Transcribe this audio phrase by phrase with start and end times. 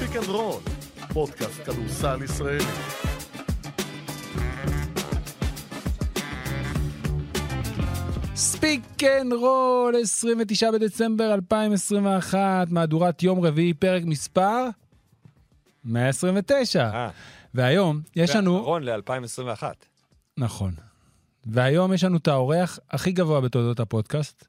[0.00, 0.60] ספיק אנד רול,
[1.12, 2.64] פודקאסט כדורסל ישראלי.
[8.34, 8.82] ספיק
[9.20, 14.68] אנד רול, 29 בדצמבר 2021, מהדורת יום רביעי, פרק מספר
[15.84, 16.90] 129.
[16.94, 17.10] אה,
[17.54, 18.54] והיום יש לנו...
[18.54, 19.62] ואחרון ל-2021.
[20.36, 20.74] נכון.
[21.46, 24.46] והיום יש לנו את האורח הכי גבוה בתולדות הפודקאסט,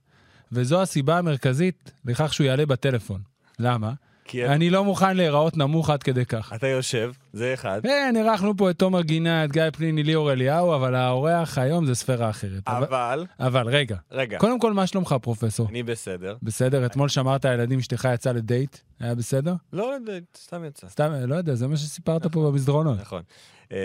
[0.52, 3.22] וזו הסיבה המרכזית לכך שהוא יעלה בטלפון.
[3.60, 3.94] למה?
[4.32, 6.54] כי אני לא מוכן להיראות נמוך עד כדי כך.
[6.56, 10.76] אתה יושב, זה אחד, כן, אירחנו פה את תומר גינה, את גיא פניני, ליאור אליהו,
[10.76, 12.64] אבל האורח היום זה ספירה אחרת.
[12.68, 15.68] אבל, אבל, רגע, רגע, קודם כל, מה שלומך, פרופסור?
[15.70, 16.36] אני בסדר.
[16.44, 16.86] בסדר?
[16.86, 19.54] אתמול שמרת הילדים, אשתך יצאה לדייט, היה בסדר?
[19.74, 20.88] לא, לא, סתם יצא.
[20.88, 23.00] סתם, לא יודע, זה מה שסיפרת פה במסדרונות.
[23.00, 23.22] נכון.
[23.72, 23.78] אמ,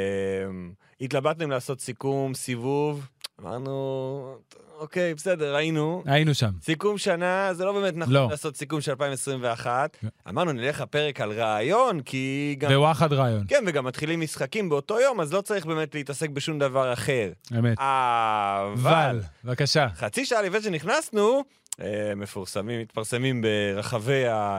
[1.01, 3.07] התלבטנו אם לעשות סיכום, סיבוב,
[3.41, 4.39] אמרנו,
[4.79, 6.03] אוקיי, בסדר, ראינו.
[6.07, 6.51] היינו שם.
[6.63, 8.29] סיכום שנה, זה לא באמת נכון לא.
[8.31, 9.97] לעשות סיכום של 2021.
[10.01, 10.09] כן.
[10.29, 12.71] אמרנו, נלך לפרק על רעיון, כי גם...
[12.73, 16.93] בוואחד רעיון, כן, וגם מתחילים משחקים באותו יום, אז לא צריך באמת להתעסק בשום דבר
[16.93, 17.33] אחר.
[17.59, 17.79] אמת.
[17.79, 18.73] אבל...
[18.73, 19.89] אבל, בבקשה.
[19.95, 21.45] חצי שעה לפני שנכנסנו,
[21.81, 24.59] אה, מפורסמים, מתפרסמים ברחבי ה,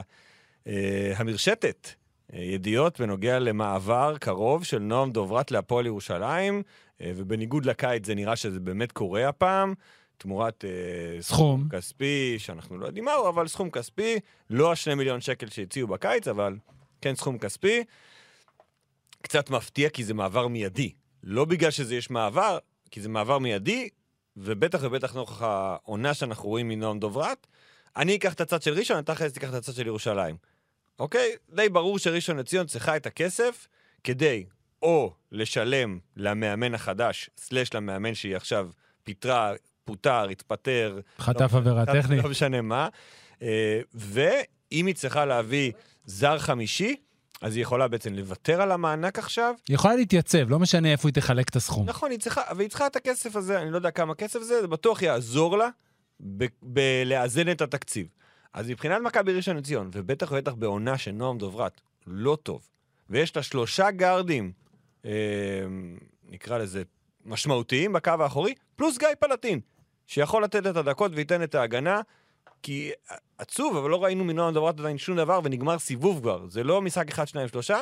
[0.67, 1.89] אה, המרשתת.
[2.33, 6.64] אה, ידיעות בנוגע למעבר קרוב של נועם דוברת להפועל ירושלים,
[7.02, 9.73] אה, ובניגוד לקיץ זה נראה שזה באמת קורה הפעם,
[10.17, 11.70] תמורת אה, סכום.
[11.70, 16.58] כספי, שאנחנו לא יודעים מהו, אבל סכום כספי, לא השני מיליון שקל שהציעו בקיץ, אבל
[17.02, 17.83] כן סכום כספי.
[19.22, 20.92] קצת מפתיע כי זה מעבר מיידי.
[21.23, 22.58] לא בגלל שזה יש מעבר,
[22.92, 23.89] כי זה מעבר מיידי,
[24.38, 27.48] ובטח ובטח נוכח העונה שאנחנו רואים מנועם דוברת.
[27.95, 30.36] אני אקח את הצד של ראשון, אתה אחרי זה תיקח את הצד של ירושלים.
[31.00, 31.31] אוקיי?
[31.56, 33.67] די ברור שראשון לציון צריכה את הכסף
[34.03, 34.45] כדי
[34.81, 38.70] או לשלם למאמן החדש, סלש למאמן שהיא עכשיו
[39.04, 39.54] פיטרה,
[39.86, 42.23] פוטר, התפטר, חטף לא- עבירה לא- טכנית.
[42.23, 42.88] לא משנה מה.
[43.42, 45.72] אה, ואם היא צריכה להביא
[46.06, 46.95] זר חמישי,
[47.42, 49.54] אז היא יכולה בעצם לוותר על המענק עכשיו.
[49.67, 51.89] היא יכולה להתייצב, לא משנה איפה היא תחלק את הסכום.
[51.89, 54.67] נכון, היא צריכה, והיא צריכה את הכסף הזה, אני לא יודע כמה כסף זה, זה
[54.67, 55.70] בטוח יעזור לה
[56.61, 58.08] בלאזן את התקציב.
[58.53, 62.69] אז מבחינת מכבי ראשון לציון, ובטח ובטח בעונה של נועם דוברת, לא טוב,
[63.09, 64.52] ויש לה שלושה גארדים,
[65.05, 65.11] אה,
[66.30, 66.83] נקרא לזה,
[67.25, 69.59] משמעותיים בקו האחורי, פלוס גיא פלטין,
[70.08, 72.02] שיכול לתת את הדקות וייתן את ההגנה,
[72.63, 72.91] כי
[73.37, 76.49] עצוב, אבל לא ראינו מנועם דוברת עדיין שום דבר, ונגמר סיבוב כבר.
[76.49, 77.81] זה לא משחק אחד, שניים, שלושה,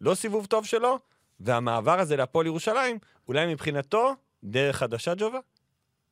[0.00, 0.98] לא סיבוב טוב שלו,
[1.40, 2.98] והמעבר הזה להפועל ירושלים,
[3.28, 5.38] אולי מבחינתו, דרך חדשה ג'ובה?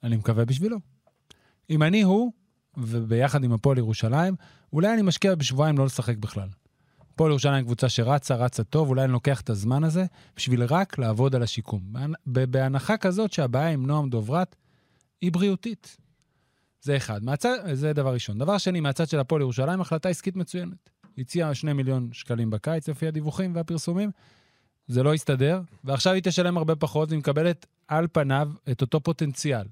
[0.02, 0.76] אני מקווה בשבילו.
[1.70, 2.32] אם אני הוא,
[2.76, 4.34] וביחד עם הפועל ירושלים,
[4.72, 6.48] אולי אני משקיע בשבועיים לא לשחק בכלל.
[7.14, 10.04] הפועל ירושלים קבוצה שרצה, רצה טוב, אולי אני לוקח את הזמן הזה
[10.36, 11.82] בשביל רק לעבוד על השיקום.
[12.26, 14.56] בהנחה כזאת שהבעיה עם נועם דוברת
[15.20, 15.96] היא בריאותית.
[16.82, 17.24] זה אחד.
[17.24, 18.38] מהצד, זה דבר ראשון.
[18.38, 20.90] דבר שני, מהצד של הפועל ירושלים, החלטה עסקית מצוינת.
[21.18, 24.10] הציעה שני מיליון שקלים בקיץ, לפי הדיווחים והפרסומים.
[24.88, 29.66] זה לא הסתדר, ועכשיו היא תשלם הרבה פחות, והיא מקבלת על פניו את אותו פוטנציאל.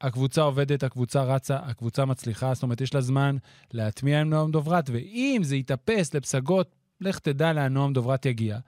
[0.00, 3.36] הקבוצה עובדת, הקבוצה רצה, הקבוצה מצליחה, זאת אומרת, יש לה זמן
[3.72, 8.58] להטמיע עם נועם דוברת, ואם זה יתאפס לפסגות, לך תדע לאן נועם דוברת יגיע.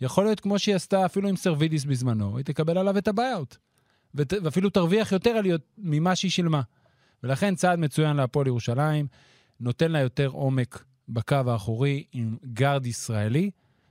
[0.00, 3.56] יכול להיות כמו שהיא עשתה אפילו עם סרווידיס בזמנו, היא תקבל עליו את ה buyout.
[4.14, 5.46] ות, ואפילו תרוויח יותר על,
[5.78, 6.62] ממה שהיא שילמה.
[7.22, 9.06] ולכן צעד מצוין להפועל ירושלים,
[9.60, 13.50] נותן לה יותר עומק בקו האחורי עם גארד ישראלי,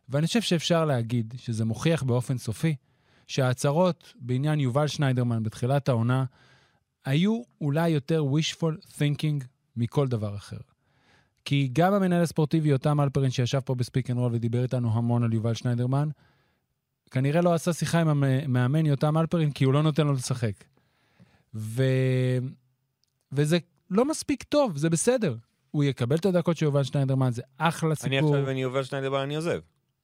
[0.10, 2.76] ואני חושב שאפשר להגיד שזה מוכיח באופן סופי
[3.28, 6.26] שההצהרות בעניין יובל שניידרמן בתחילת העונה
[7.08, 9.44] היו אולי יותר wishful thinking
[9.76, 10.58] מכל דבר אחר.
[11.46, 15.34] כי גם המנהל הספורטיבי יותם אלפרין שישב פה בספיק אנד רול ודיבר איתנו המון על
[15.34, 16.10] יובל שניידרמן,
[17.12, 20.64] כנראה לא עשה שיחה עם המאמן יותם אלפרין כי הוא לא נותן לו לשחק.
[21.54, 21.84] ו...
[23.32, 23.58] וזה
[23.90, 25.36] לא מספיק טוב, זה בסדר.
[25.72, 28.36] הוא יקבל את הדקות של יובל שניידרמן, זה אחלה אני סיפור.
[28.36, 29.60] עכשיו, אני עובר שניידרמן, אני עוזב.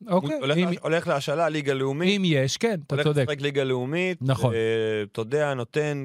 [0.08, 2.18] אוקיי, הולך אם, הולך להשאלה, ליגה לאומית.
[2.18, 3.24] אם יש, כן, אתה הולך צודק.
[3.28, 4.18] לשחק ליגה לאומית.
[4.22, 4.54] נכון.
[5.12, 6.04] אתה יודע, נותן,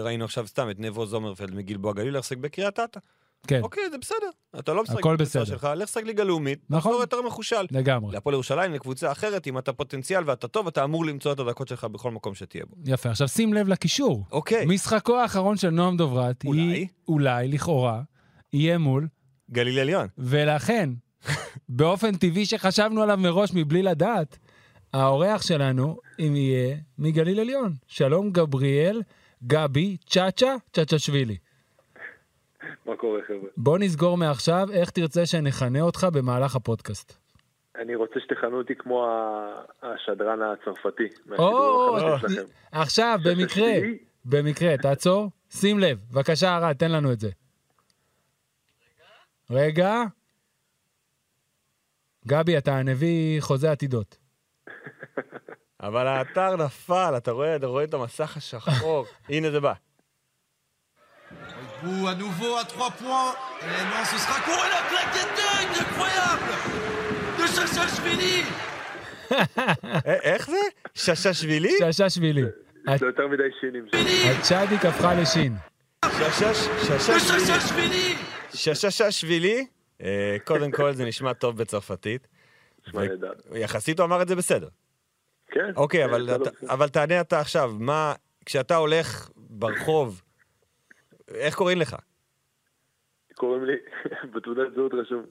[0.00, 3.00] ראינו עכשיו סתם את נבו זומרפלד מגלבוע גליל, לשחק בקריית אתא.
[3.46, 4.30] כן, אוקיי, זה בסדר.
[4.58, 5.46] אתה לא משחק בקבוצה.
[5.46, 6.58] שלך, לך לשחק ליגה לאומית.
[6.70, 6.80] נכון.
[6.80, 7.66] תחזור יותר מחושל.
[7.70, 8.12] לגמרי.
[8.12, 11.84] להפועל ירושלים, לקבוצה אחרת, אם אתה פוטנציאל ואתה טוב, אתה אמור למצוא את הדקות שלך
[11.84, 12.76] בכל מקום שתהיה בו.
[12.86, 14.24] יפה, עכשיו שים לב לקישור.
[14.32, 14.66] אוקיי.
[14.66, 16.60] משחקו האחרון של נועם דוברת, אולי.
[16.60, 18.02] היא, אולי, לכאורה,
[18.52, 19.08] יהיה מול,
[19.50, 20.06] גליל עליון.
[20.18, 20.90] ולכן,
[21.68, 24.38] באופן טבעי שחשבנו עליו מראש מבלי לדעת,
[24.92, 27.72] האורח שלנו, אם יהיה, מגליל עליון.
[27.86, 29.02] שלום גבריאל,
[29.46, 31.36] גבי צ'אצ'ה צ'אצ'שווילי.
[32.86, 33.48] מה קורה חבר'ה?
[33.56, 37.18] בוא נסגור מעכשיו איך תרצה שנכנה אותך במהלך הפודקאסט.
[37.76, 39.06] אני רוצה שתכנו אותי כמו
[39.82, 41.08] השדרן הצרפתי.
[41.38, 42.16] או, אה,
[42.72, 43.72] עכשיו במקרה,
[44.24, 47.30] במקרה, תעצור, שים לב, בבקשה ערד, תן לנו את זה.
[49.50, 49.64] רגע.
[49.64, 50.04] רגע.
[52.26, 54.16] גבי, אתה הנביא חוזה עתידות.
[55.82, 59.06] אבל האתר נפל, אתה רואה, אתה רואה את המסך השחור.
[59.28, 59.72] הנה זה בא.
[61.84, 63.32] Ou à nouveau à 3 points.
[63.62, 66.52] Et non, ce sera court et la plaquette dingue, incroyable
[67.38, 68.36] De Chachachvili
[69.30, 70.56] א- איך זה?
[70.94, 71.72] שששווילי?
[71.78, 72.42] שעשע-שבילי.
[72.98, 73.86] זה יותר מדי שינים.
[74.40, 75.56] הצ'אדיק הפכה לשין.
[78.54, 79.66] שששווילי?
[80.02, 82.28] אה, קודם כל זה נשמע טוב בצרפתית.
[82.88, 83.32] נשמע נהדר.
[83.54, 84.68] יחסית הוא אמר את זה בסדר.
[85.50, 85.70] כן.
[85.76, 86.50] אוקיי, אבל אתה-.
[86.74, 88.14] אבל תענה אתה עכשיו, מה,
[88.46, 90.22] כשאתה הולך ברחוב,
[91.28, 91.96] איך קוראים לך?
[93.34, 93.72] קוראים לי,
[94.34, 95.22] בתעודת זהות רשום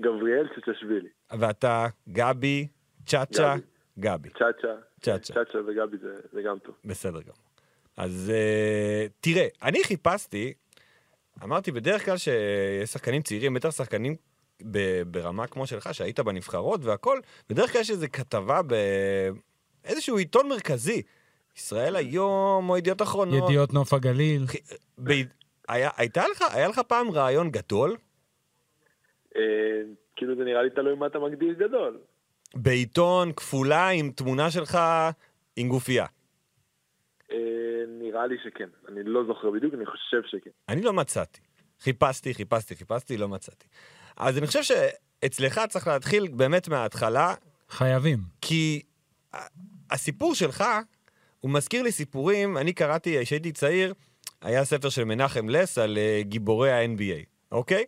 [0.00, 1.08] גבריאל צ'צ'שווילי.
[1.38, 2.68] ואתה גבי,
[3.06, 3.54] צ'אצ'ה,
[3.98, 4.28] גבי.
[4.30, 4.74] צ'אצ'ה.
[5.00, 5.34] צ'אצ'ה.
[5.34, 6.74] צ'אצ'ה וגבי זה- זה גם טוב.
[6.84, 7.34] בסדר גמור.
[7.96, 10.52] אז uh, תראה, אני חיפשתי,
[11.42, 14.16] אמרתי, בדרך כלל שיש שחקנים צעירים, בטח שחקנים
[14.70, 18.60] ב- ברמה כמו שלך, שהיית בנבחרות והכל, בדרך כלל יש איזו כתבה
[19.82, 21.02] באיזשהו עיתון מרכזי.
[21.56, 23.44] ישראל היום, או ידיעות אחרונות.
[23.44, 24.44] ידיעות נוף הגליל.
[25.04, 25.12] ב...
[25.68, 27.96] היה, הייתה לך, היה לך פעם רעיון גדול
[29.36, 29.42] אה,
[30.16, 31.98] כאילו זה נראה לי תלוי מה אתה מגדיר גדול.
[32.54, 34.78] בעיתון כפולה עם תמונה שלך
[35.56, 36.06] עם גופייה?
[37.32, 37.36] אה,
[37.88, 38.68] נראה לי שכן.
[38.88, 40.50] אני לא זוכר בדיוק, אני חושב שכן.
[40.68, 41.40] אני לא מצאתי.
[41.80, 43.66] חיפשתי, חיפשתי, חיפשתי, לא מצאתי.
[44.16, 47.34] אז אני חושב שאצלך צריך להתחיל באמת מההתחלה,
[47.70, 48.18] חייבים.
[48.40, 48.82] כי
[49.90, 50.64] הסיפור שלך,
[51.40, 53.94] הוא מזכיר לי סיפורים, אני קראתי, כשהייתי צעיר,
[54.42, 57.84] היה ספר של מנחם לס על אה, גיבורי ה-NBA, אוקיי?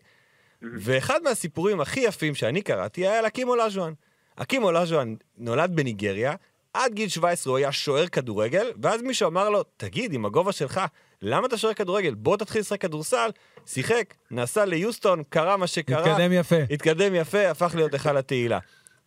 [0.62, 3.92] ואחד מהסיפורים הכי יפים שאני קראתי היה על אקים אולז'ואן.
[4.36, 6.34] אקים אולז'ואן נולד בניגריה,
[6.74, 10.80] עד גיל 17 הוא היה שוער כדורגל, ואז מישהו אמר לו, תגיד, עם הגובה שלך,
[11.28, 12.14] למה אתה שוער כדורגל?
[12.14, 13.30] בוא תתחיל לשחק כדורסל.
[13.66, 16.12] שיחק, נסע ליוסטון, קרה מה שקרה.
[16.12, 16.56] התקדם יפה.
[16.70, 18.58] התקדם יפה, הפך להיות היכל התהילה.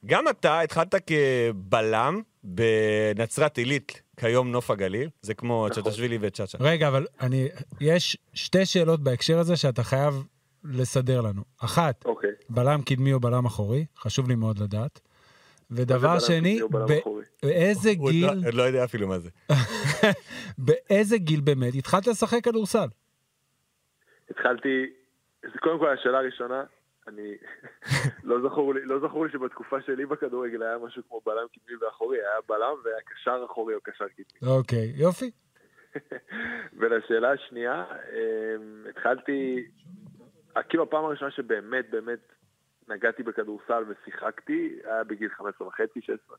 [0.06, 5.84] גם אתה התחלת כבלם בנצרת עילית, כיום נוף הגליל, זה כמו נכון.
[5.84, 6.58] צ'טשווילי וצ'אצ'ה.
[6.62, 7.48] רגע, אבל אני...
[7.82, 10.24] יש שתי שאלות בהקשר הזה שאתה חייב
[10.64, 11.42] לסדר לנו.
[11.58, 12.30] אחת, אוקיי.
[12.50, 15.00] בלם קדמי או בלם אחורי, חשוב לי מאוד לדעת.
[15.72, 16.60] ודבר שני?
[17.44, 19.30] באיזה הוא גיל, עוד לא- לא יודע אפילו מה זה.
[20.68, 22.88] באיזה גיל באמת התחלת לשחק כדורסל?
[24.30, 24.86] התחלתי,
[25.44, 26.64] זה קודם כל השאלה הראשונה,
[27.08, 27.34] אני,
[28.24, 32.18] לא זכור לי, לא זכור לי שבתקופה שלי בכדורגל היה משהו כמו בלם קדמי ואחורי,
[32.18, 34.52] היה בלם והיה קשר אחורי או קשר קדמי.
[34.52, 35.32] אוקיי, יופי.
[36.80, 39.68] ולשאלה השנייה, אמ, התחלתי,
[40.70, 42.20] כאילו הפעם הראשונה שבאמת באמת
[42.90, 46.38] נגעתי בכדורסל ושיחקתי, היה בגיל 15 וחצי, 16.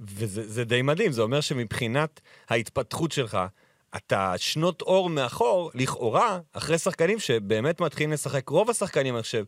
[0.00, 3.38] וזה זה די מדהים, זה אומר שמבחינת ההתפתחות שלך,
[3.96, 9.44] אתה שנות אור מאחור, לכאורה, אחרי שחקנים שבאמת מתחילים לשחק, רוב השחקנים, אני חושב,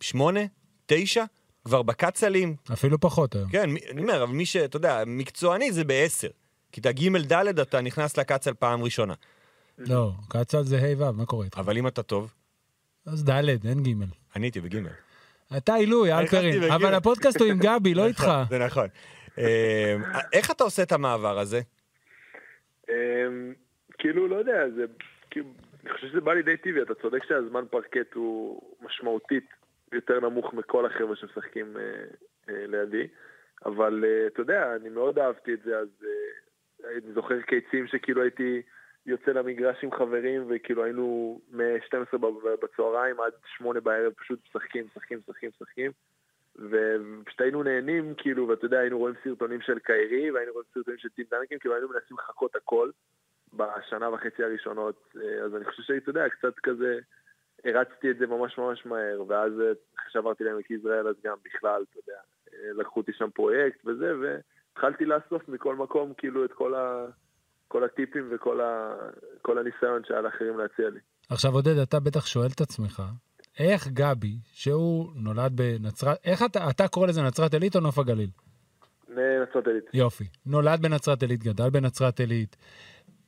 [0.00, 0.40] שמונה,
[0.86, 1.24] תשע,
[1.64, 2.56] כבר בקצלים.
[2.72, 3.50] אפילו פחות היום.
[3.50, 6.28] כן, אני אומר, אבל מי שאתה יודע, מקצועני זה בעשר.
[6.72, 9.14] כיתה ג' ד' אתה נכנס לקצל פעם ראשונה.
[9.78, 11.58] לא, קצ"ל זה ה' ו', מה קורה איתך?
[11.58, 12.34] אבל אם אתה טוב,
[13.06, 14.04] אז ד', אין ג'.
[14.36, 15.07] אני הייתי בג'.
[15.56, 16.10] אתה עילוי.
[16.32, 16.72] בגיל.
[16.72, 18.24] אבל הפודקאסט הוא עם גבי, לא איתך.
[18.48, 18.86] זה נכון.
[19.38, 19.96] אה,
[20.32, 21.60] איך אתה עושה את המעבר הזה?
[22.88, 23.52] אמ,
[23.98, 24.84] כאילו, לא יודע, זה,
[25.30, 25.46] כאילו,
[25.84, 29.46] אני חושב שזה בא לידי טבעי, אתה צודק שהזמן פרקט הוא משמעותית
[29.92, 31.82] יותר נמוך מכל החבר'ה שמשחקים אה,
[32.48, 33.06] אה, לידי,
[33.66, 35.88] אבל אתה יודע, אני מאוד אהבתי את זה, אז
[36.84, 38.62] אני זוכר קיצים שכאילו הייתי
[39.08, 42.18] יוצא למגרש עם חברים, וכאילו היינו מ-12
[42.62, 45.92] בצהריים עד 8 בערב פשוט משחקים, משחקים, משחקים, משחקים.
[46.58, 51.08] ופשוט היינו נהנים, כאילו, ואתה יודע, היינו רואים סרטונים של קיירי, והיינו רואים סרטונים של
[51.08, 52.90] טים דנקים, כאילו היינו מנסים לחכות הכל
[53.52, 56.98] בשנה וחצי הראשונות, אה, אז אני חושב שאתה יודע, קצת כזה,
[57.64, 61.84] הרצתי את זה ממש ממש מהר, ואז אה, אחרי שעברתי לעמק יזרעאל, אז גם בכלל,
[61.90, 62.20] אתה יודע,
[62.52, 67.06] אה, לקחו אותי שם פרויקט וזה, והתחלתי לאסוף מכל מקום, כאילו, את כל, ה,
[67.68, 68.94] כל הטיפים וכל ה,
[69.42, 71.00] כל הניסיון שהיה לאחרים להציע לי.
[71.30, 73.02] עכשיו, עודד, אתה בטח שואל את עצמך,
[73.58, 78.30] איך גבי, שהוא נולד בנצרת, איך אתה, אתה קורא לזה נצרת עילית או נוף הגליל?
[79.08, 79.84] נצרת עילית.
[79.94, 80.24] יופי.
[80.46, 82.56] נולד בנצרת עילית, גדל בנצרת עילית,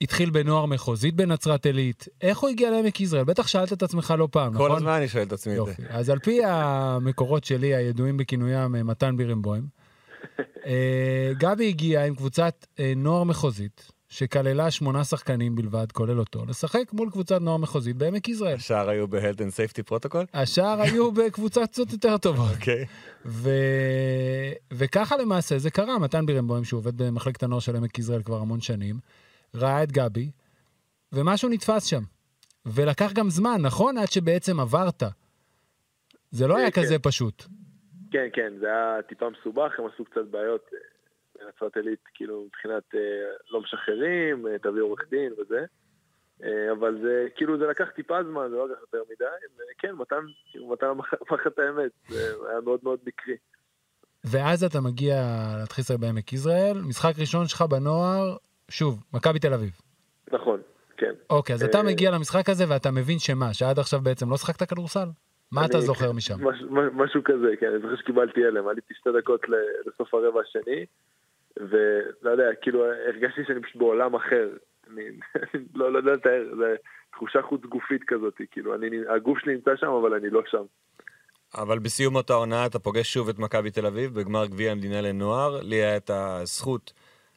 [0.00, 3.24] התחיל בנוער מחוזית בנצרת עילית, איך הוא הגיע לעמק יזרעאל?
[3.24, 4.70] בטח שאלת את עצמך לא פעם, נכון?
[4.70, 5.70] כל הזמן אני שואל את עצמי את זה.
[5.70, 5.82] יופי.
[5.88, 9.62] אז על פי המקורות שלי, הידועים בכינוים אה, מתן בירנבוים,
[10.66, 16.92] אה, גבי הגיע עם קבוצת אה, נוער מחוזית, שכללה שמונה שחקנים בלבד, כולל אותו, לשחק
[16.92, 18.54] מול קבוצת נוער מחוזית בעמק יזרעאל.
[18.54, 20.24] השאר היו ב-Health and Safety Protocol?
[20.34, 22.50] השאר היו בקבוצה קצת יותר טובות.
[22.54, 22.84] אוקיי.
[23.26, 23.50] ו...
[24.72, 28.60] וככה למעשה זה קרה, מתן בירנבוים, שהוא עובד במחלקת הנוער של עמק יזרעאל כבר המון
[28.60, 28.96] שנים,
[29.54, 30.30] ראה את גבי,
[31.12, 32.02] ומשהו נתפס שם.
[32.66, 33.98] ולקח גם זמן, נכון?
[33.98, 35.02] עד שבעצם עברת.
[36.30, 36.82] זה לא היה כן.
[36.82, 37.44] כזה פשוט.
[38.10, 40.70] כן, כן, זה היה טיפה מסובך, הם עשו קצת בעיות.
[41.40, 43.00] בנצרת עילית, כאילו, מבחינת אה,
[43.50, 45.64] לא משחררים, אה, תביא עורך דין וזה.
[46.42, 49.24] אה, אבל זה, כאילו, זה לקח טיפה זמן, זה לא לקח יותר מדי.
[49.78, 51.04] וכן, מתן, כאילו, מתן אמר
[51.46, 53.36] את האמת, זה היה מאוד מאוד מקרי.
[54.24, 55.14] ואז אתה מגיע
[55.60, 58.36] להתחיל לשחק בעמק יזרעאל, משחק ראשון שלך בנוער,
[58.70, 59.70] שוב, מכבי תל אביב.
[60.32, 60.60] נכון,
[60.96, 61.12] כן.
[61.30, 64.68] אוקיי, אז אתה אה, מגיע למשחק הזה ואתה מבין שמה, שעד עכשיו בעצם לא שחקת
[64.68, 65.08] כדורסל?
[65.52, 66.34] מה אתה זוכר משם?
[66.92, 69.40] משהו כזה, כן, אני זוכר שקיבלתי הלם, עליתי שתי דקות
[69.86, 70.86] לסוף הרבע השני,
[71.60, 74.48] ולא יודע, כאילו, הרגשתי שאני פשוט בעולם אחר.
[74.92, 75.02] אני
[75.74, 76.74] לא, לא יודע לתאר, זה
[77.12, 80.64] תחושה חוץ גופית כזאת, כאילו, אני, הגוף שלי נמצא שם, אבל אני לא שם.
[81.54, 85.60] אבל בסיום אותה עונה אתה פוגש שוב את מכבי תל אביב בגמר גביע המדינה לנוער.
[85.62, 86.92] לי היה את הזכות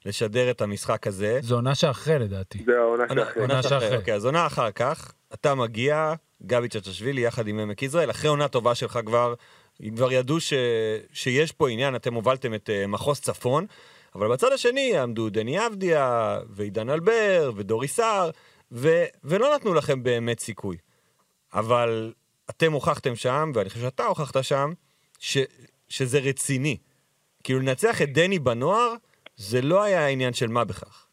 [0.05, 1.39] לשדר את המשחק הזה.
[1.41, 2.63] זו עונה שאחרי לדעתי.
[2.65, 3.41] זה העונה עונה שאחרי.
[3.41, 3.97] עונה שאחרי.
[3.97, 6.13] אוקיי, אז עונה אחר כך, אתה מגיע,
[6.45, 9.33] גבי צ'צ'שווילי יחד עם עמק יזרעאל, אחרי עונה טובה שלך כבר,
[9.95, 10.53] כבר ידעו ש,
[11.13, 13.65] שיש פה עניין, אתם הובלתם את uh, מחוז צפון,
[14.15, 18.29] אבל בצד השני עמדו דני אבדיה, ועידן אלבר, ודורי סער,
[18.71, 18.87] ו,
[19.23, 20.77] ולא נתנו לכם באמת סיכוי.
[21.53, 22.13] אבל
[22.49, 24.69] אתם הוכחתם שם, ואני חושב שאתה הוכחת שם,
[25.19, 25.37] ש,
[25.89, 26.77] שזה רציני.
[27.43, 28.93] כאילו לנצח את דני בנוער,
[29.35, 31.07] זה לא היה עניין של מה בכך.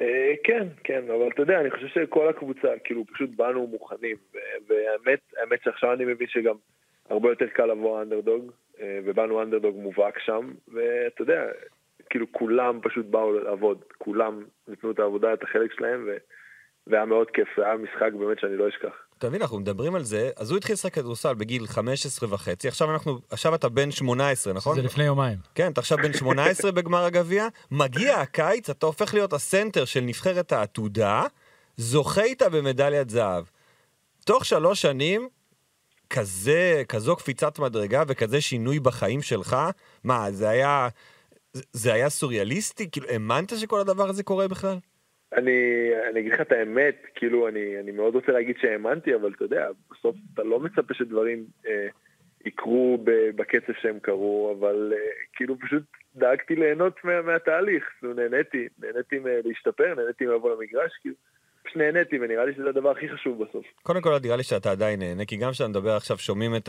[0.00, 4.16] אה, כן, כן, אבל אתה יודע, אני חושב שכל הקבוצה, כאילו, פשוט באנו מוכנים,
[4.68, 6.54] והאמת, האמת שעכשיו אני מבין שגם
[7.10, 8.50] הרבה יותר קל לבוא אנדרדוג,
[8.80, 11.42] אה, ובאנו אנדרדוג מובהק שם, ואתה יודע,
[12.10, 16.16] כאילו כולם פשוט באו לעבוד, כולם נתנו את העבודה, את החלק שלהם, ו-
[16.86, 18.94] והיה מאוד כיף, היה משחק באמת שאני לא אשכח.
[19.18, 22.90] אתה מבין, אנחנו מדברים על זה, אז הוא התחיל לשחק כדורסל בגיל 15 וחצי, עכשיו
[22.92, 24.76] אנחנו, עכשיו אתה בן 18, נכון?
[24.76, 25.38] זה לפני יומיים.
[25.54, 30.52] כן, אתה עכשיו בן 18 בגמר הגביע, מגיע הקיץ, אתה הופך להיות הסנטר של נבחרת
[30.52, 31.22] העתודה,
[31.76, 33.44] זוכה איתה במדליית זהב.
[34.24, 35.28] תוך שלוש שנים,
[36.10, 39.56] כזה, כזו קפיצת מדרגה וכזה שינוי בחיים שלך,
[40.04, 40.88] מה, זה היה,
[41.72, 42.90] זה- היה סוריאליסטי?
[42.90, 44.76] כאילו, האמנת שכל הדבר הזה קורה בכלל?
[45.36, 45.50] אני,
[46.10, 49.66] אני אגיד לך את האמת, כאילו, אני, אני מאוד רוצה להגיד שהאמנתי, אבל אתה יודע,
[49.90, 51.86] בסוף אתה לא מצפה שדברים אה,
[52.46, 52.98] יקרו
[53.36, 54.98] בקצב שהם קרו, אבל אה,
[55.32, 55.82] כאילו פשוט
[56.16, 61.14] דאגתי ליהנות מה, מהתהליך, נהניתי, נהניתי להשתפר, נהניתי לבוא למגרש, כאילו,
[61.76, 63.64] נהניתי, ונראה לי שזה הדבר הכי חשוב בסוף.
[63.82, 66.68] קודם כל, נראה לי שאתה עדיין נהנה, כי גם כשאתה מדבר עכשיו, שומעים את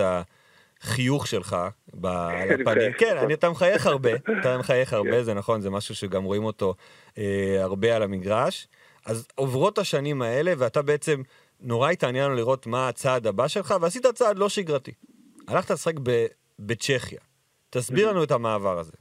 [0.83, 1.57] החיוך שלך
[2.03, 2.93] על הפנים.
[2.97, 3.17] כן.
[3.17, 4.09] אני- אתה מחייך הרבה,
[4.41, 5.23] אתה מחייך הרבה, כן.
[5.23, 6.75] זה נכון, זה משהו שגם רואים אותו
[7.17, 8.67] אה, הרבה על המגרש.
[9.05, 11.21] אז עוברות השנים האלה, ואתה בעצם,
[11.59, 14.91] נורא התעניין לנו לראות מה הצעד הבא שלך, ועשית צעד לא שגרתי.
[15.47, 15.93] הלכת לשחק
[16.59, 17.19] בצ'כיה.
[17.69, 18.91] תסביר לנו את המעבר הזה.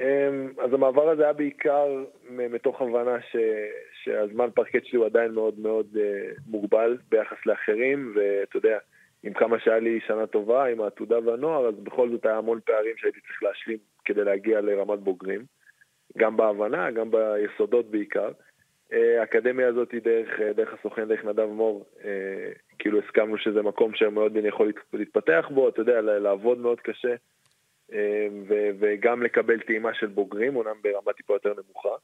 [0.00, 3.36] אמ, אז המעבר הזה היה בעיקר מתוך הבנה ש,
[4.02, 8.78] שהזמן פרקט שלי הוא עדיין מאוד מאוד אה, מוגבל ביחס לאחרים, ואתה יודע,
[9.22, 12.96] עם כמה שהיה לי שנה טובה עם העתודה והנוער, אז בכל זאת היה המון פערים
[12.96, 15.44] שהייתי צריך להשלים כדי להגיע לרמת בוגרים,
[16.18, 18.28] גם בהבנה, גם ביסודות בעיקר.
[18.92, 21.84] אה, האקדמיה הזאת היא דרך, אה, דרך הסוכן, דרך נדב מור,
[22.78, 27.14] כאילו הסכמנו שזה מקום שמאוד אני יכול להת- להתפתח בו, אתה יודע, לעבוד מאוד קשה.
[27.92, 31.96] אה, ו- וגם לקבל טעימה של בוגרים, אומנם ברמה טיפה יותר נמוכה.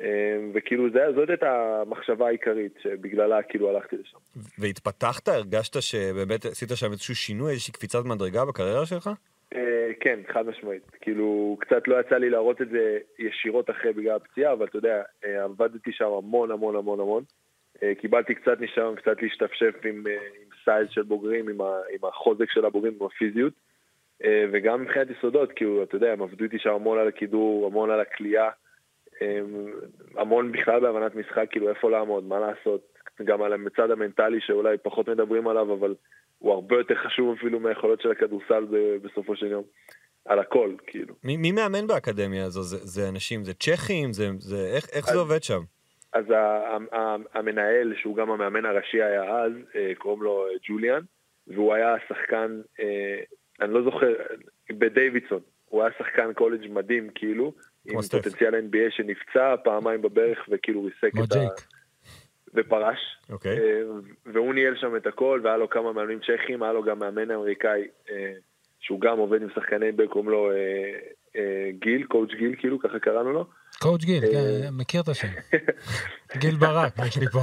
[0.00, 4.18] אה, וכאילו זה, זאת הייתה המחשבה העיקרית שבגללה כאילו הלכתי לשם.
[4.58, 5.28] והתפתחת?
[5.28, 9.10] הרגשת שבאמת עשית שם איזשהו שינוי, איזושהי קפיצת מדרגה בקריירה שלך?
[9.54, 10.82] אה, כן, חד משמעית.
[11.00, 15.02] כאילו, קצת לא יצא לי להראות את זה ישירות אחרי בגלל הפציעה, אבל אתה יודע,
[15.24, 17.22] אה, עבדתי שם המון המון המון המון.
[17.82, 22.50] אה, קיבלתי קצת ניסיון, קצת להשתפשף עם, עם סייז של בוגרים, עם, ה, עם החוזק
[22.50, 23.52] של הבוגרים, עם הפיזיות.
[24.24, 27.90] אה, וגם מבחינת יסודות, כאילו, אתה יודע, הם עבדו איתי שם המון על הכידור, המון
[27.90, 28.50] על הכלייה,
[30.16, 32.92] המון בכלל בהבנת משחק, כאילו, איפה לעמוד, מה לעשות.
[33.24, 35.94] גם על הצד המנטלי שאולי פחות מדברים עליו, אבל
[36.38, 38.66] הוא הרבה יותר חשוב אפילו מהיכולות של הכדורסל
[39.02, 39.64] בסופו של יום.
[40.24, 41.14] על הכל, כאילו.
[41.24, 42.62] מי, מי מאמן באקדמיה הזו?
[42.62, 44.12] זה, זה אנשים, זה צ'כים?
[44.12, 45.60] זה, זה, איך, איך זה עובד שם?
[46.12, 50.52] אז ה- ה- ה- המנהל, שהוא גם המאמן הראשי היה אז, אה, קוראים לו אה,
[50.68, 51.00] ג'וליאן,
[51.46, 52.60] והוא היה שחקן,
[53.62, 54.12] אני לא זוכר,
[54.70, 55.40] בדייווידסון.
[55.68, 57.52] הוא היה שחקן קולג' מדהים, כאילו,
[57.84, 58.18] עם סטף.
[58.18, 61.38] פוטנציאל NBA שנפצע פעמיים בברך וכאילו ריסק את ה...
[62.54, 62.98] ופרש.
[63.30, 63.58] אוקיי.
[63.58, 63.82] אה,
[64.26, 67.88] והוא ניהל שם את הכל, והיה לו כמה מאמנים צ'כים, היה לו גם מאמן אמריקאי,
[68.10, 68.32] אה,
[68.80, 70.50] שהוא גם עובד עם שחקני NBA, קוראים לו
[71.36, 73.46] אה, גיל, coach גיל, כאילו, ככה קראנו לו.
[73.80, 75.28] coach גיל, כן, מכיר את השם.
[76.40, 77.40] גיל ברק, יש לי פה.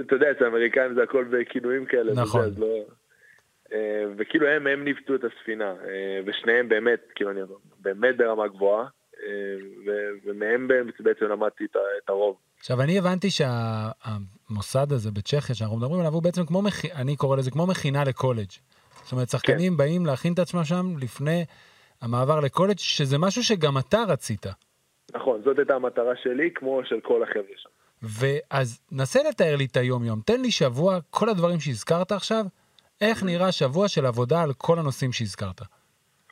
[0.00, 2.12] אתה יודע, אצל האמריקאים זה הכל בכינויים כאלה.
[2.12, 2.40] נכון.
[2.40, 2.66] וזה, אז לא...
[2.66, 2.82] אה,
[4.18, 7.40] וכאילו הם, הם ניווטו את הספינה, אה, ושניהם באמת, כאילו אני
[7.78, 8.86] באמת ברמה גבוהה,
[9.22, 9.28] אה,
[10.24, 10.68] ומהם
[11.00, 12.36] בעצם למדתי את הרוב.
[12.58, 17.36] עכשיו, אני הבנתי שהמוסד הזה בצ'כיה שאנחנו מדברים עליו הוא בעצם כמו, מכ- אני קורא
[17.36, 18.50] לזה כמו מכינה לקולג'.
[19.02, 21.44] זאת אומרת, שחקנים באים להכין את עצמם שם לפני
[22.02, 24.46] המעבר לקולג', שזה משהו שגם אתה רצית.
[25.14, 27.68] נכון, זאת הייתה המטרה שלי, כמו של כל החבר'ה שם.
[28.02, 30.20] ואז נסה לתאר לי את היום-יום.
[30.26, 32.44] תן לי שבוע, כל הדברים שהזכרת עכשיו,
[33.02, 35.60] איך נראה שבוע של עבודה על כל הנושאים שהזכרת.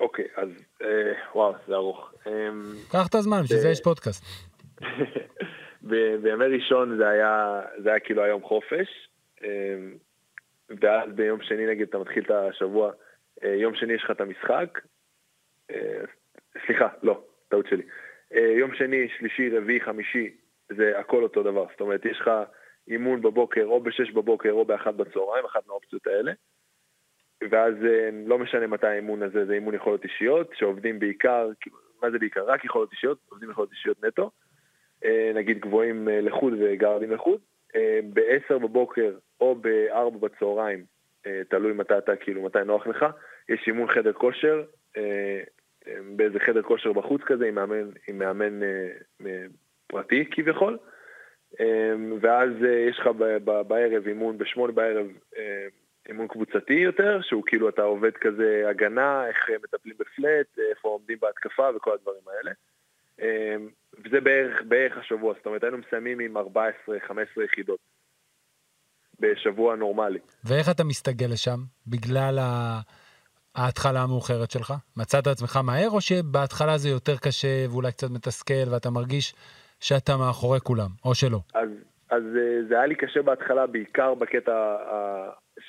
[0.00, 0.48] אוקיי, אז
[0.82, 2.14] אה, וואו, זה ארוך.
[2.26, 4.24] אמ, קח את הזמן, בשביל זה יש פודקאסט.
[6.22, 9.08] בימי ראשון זה היה, זה היה כאילו היום חופש,
[9.44, 9.94] אמ,
[10.80, 12.92] ואז ביום שני נגיד אתה מתחיל את השבוע,
[13.44, 14.80] אה, יום שני יש לך את המשחק,
[15.70, 16.00] אה,
[16.66, 17.82] סליחה, לא, טעות שלי.
[18.34, 20.36] אה, יום שני, שלישי, רביעי, חמישי,
[20.68, 21.66] זה הכל אותו דבר.
[21.70, 22.30] זאת אומרת, יש לך
[22.88, 26.32] אימון בבוקר, או בשש בבוקר, או באחת בצהריים, אחת מהאופציות האלה.
[27.50, 32.10] ואז אה, לא משנה מתי האימון הזה, זה אימון יכולות אישיות, שעובדים בעיקר, כאילו, מה
[32.10, 32.44] זה בעיקר?
[32.44, 34.30] רק יכולות אישיות, עובדים יכולות אישיות נטו.
[35.04, 37.40] אה, נגיד גבוהים אה, לחוד וגארדים לחוד.
[37.76, 40.84] אה, ב-10 בבוקר או ב-4 בצהריים,
[41.48, 43.06] תלוי מתי אתה, כאילו, מתי נוח לך,
[43.48, 44.64] יש אימון חדר כושר,
[46.16, 48.60] באיזה חדר כושר בחוץ כזה, עם מאמן, עם מאמן
[49.86, 50.78] פרטי כביכול.
[52.20, 52.50] ואז
[52.88, 53.08] יש לך
[53.44, 55.06] בערב אימון, בשמונה בערב,
[56.08, 61.70] אימון קבוצתי יותר, שהוא כאילו אתה עובד כזה הגנה, איך מטפלים בפלט, איפה עומדים בהתקפה
[61.76, 62.50] וכל הדברים האלה.
[63.20, 63.56] אה,
[64.04, 66.40] וזה בערך, בערך השבוע, זאת אומרת היינו מסיימים עם 14-15
[67.44, 67.78] יחידות
[69.20, 70.18] בשבוע נורמלי.
[70.44, 71.58] ואיך אתה מסתגל לשם?
[71.86, 72.80] בגלל ה...
[73.54, 74.74] ההתחלה המאוחרת שלך?
[74.96, 79.34] מצאת עצמך מהר, או שבהתחלה זה יותר קשה ואולי קצת מתסכל ואתה מרגיש
[79.80, 81.38] שאתה מאחורי כולם, או שלא?
[81.54, 81.68] אז,
[82.10, 84.76] אז אה, זה היה לי קשה בהתחלה, בעיקר בקטע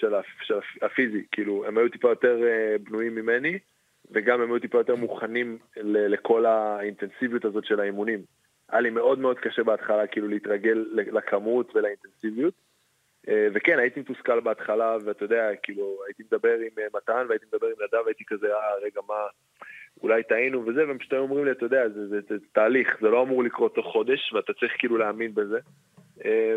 [0.01, 3.59] של, של הפיזי, כאילו, הם היו טיפה יותר אה, בנויים ממני,
[4.11, 8.19] וגם הם היו טיפה יותר מוכנים לכל האינטנסיביות הזאת של האימונים.
[8.69, 12.53] היה לי מאוד מאוד קשה בהתחלה, כאילו, להתרגל לכמות ולאינטנסיביות.
[13.29, 17.67] אה, וכן, הייתי מתוסכל בהתחלה, ואתה יודע, כאילו, הייתי מדבר עם אה, מתן, והייתי מדבר
[17.67, 19.15] עם נדב, והייתי כזה, אה, רגע, מה,
[20.03, 22.97] אולי טעינו וזה, והם פשוט היו אומרים לי, אתה יודע, זה, זה, זה, זה תהליך,
[23.01, 25.59] זה לא אמור לקרות תוך חודש, ואתה צריך כאילו להאמין בזה.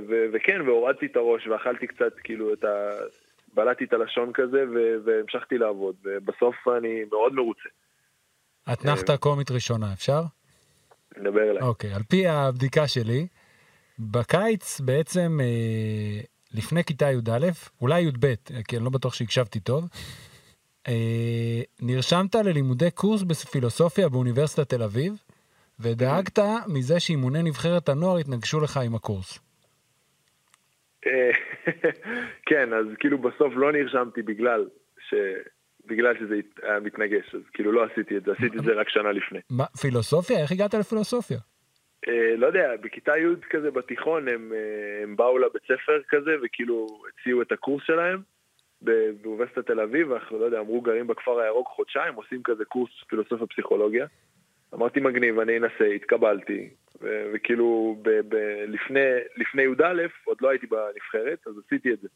[0.09, 2.91] ו- וכן, והורדתי את הראש, ואכלתי קצת, כאילו, את ה...
[3.55, 4.65] בלעתי את הלשון כזה,
[5.05, 7.69] והמשכתי לעבוד, ובסוף אני מאוד מרוצה.
[8.73, 9.17] אתנחתא אה.
[9.17, 10.23] קומית ראשונה, אפשר?
[11.17, 11.63] נדבר אליי.
[11.63, 13.27] אוקיי, על פי הבדיקה שלי,
[13.99, 16.21] בקיץ בעצם אה,
[16.55, 17.49] לפני כיתה י"א,
[17.81, 19.89] אולי י"ב, אה, כי אני לא בטוח שהקשבתי טוב,
[20.89, 25.23] אה, נרשמת ללימודי קורס בפילוסופיה באוניברסיטת תל אביב,
[25.81, 29.39] ודאגת מזה שאימוני נבחרת הנוער יתנגשו לך עם הקורס.
[31.07, 31.31] אה,
[32.49, 34.69] כן, אז כאילו בסוף לא נרשמתי בגלל
[35.09, 35.15] ש...
[35.87, 39.13] בגלל שזה היה מתנגש, אז כאילו לא עשיתי את זה, עשיתי את זה רק שנה
[39.13, 39.39] לפני.
[39.51, 40.43] מה, פילוסופיה?
[40.43, 41.39] איך הגעת לפילוסופיה?
[42.09, 47.03] אה, לא יודע, בכיתה י' כזה בתיכון הם, אה, הם באו לבית ספר כזה וכאילו
[47.09, 48.23] הציעו את הקורס שלהם
[48.81, 53.47] באוניברסיטת תל אביב, אנחנו לא יודע, אמרו גרים בכפר הירוק חודשיים, עושים כזה קורס פילוסופיה
[53.47, 54.07] פסיכולוגיה.
[54.75, 56.69] אמרתי מגניב, אני אנסה, התקבלתי,
[57.03, 59.01] ו- וכאילו ב- ב- לפני,
[59.37, 62.09] לפני י"א עוד לא הייתי בנבחרת, אז עשיתי את זה.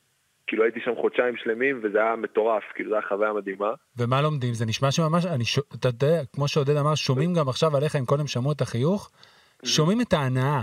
[0.46, 3.72] כאילו הייתי שם חודשיים שלמים וזה היה מטורף, כאילו זו הייתה חוויה מדהימה.
[3.98, 4.54] ומה לומדים?
[4.54, 5.58] זה נשמע שממש, אני ש...
[5.58, 9.10] אתה יודע, כמו שעודד אמר, שומעים גם עכשיו עליך, אם קודם שמעו את החיוך,
[9.64, 10.60] שומעים את ההנאה.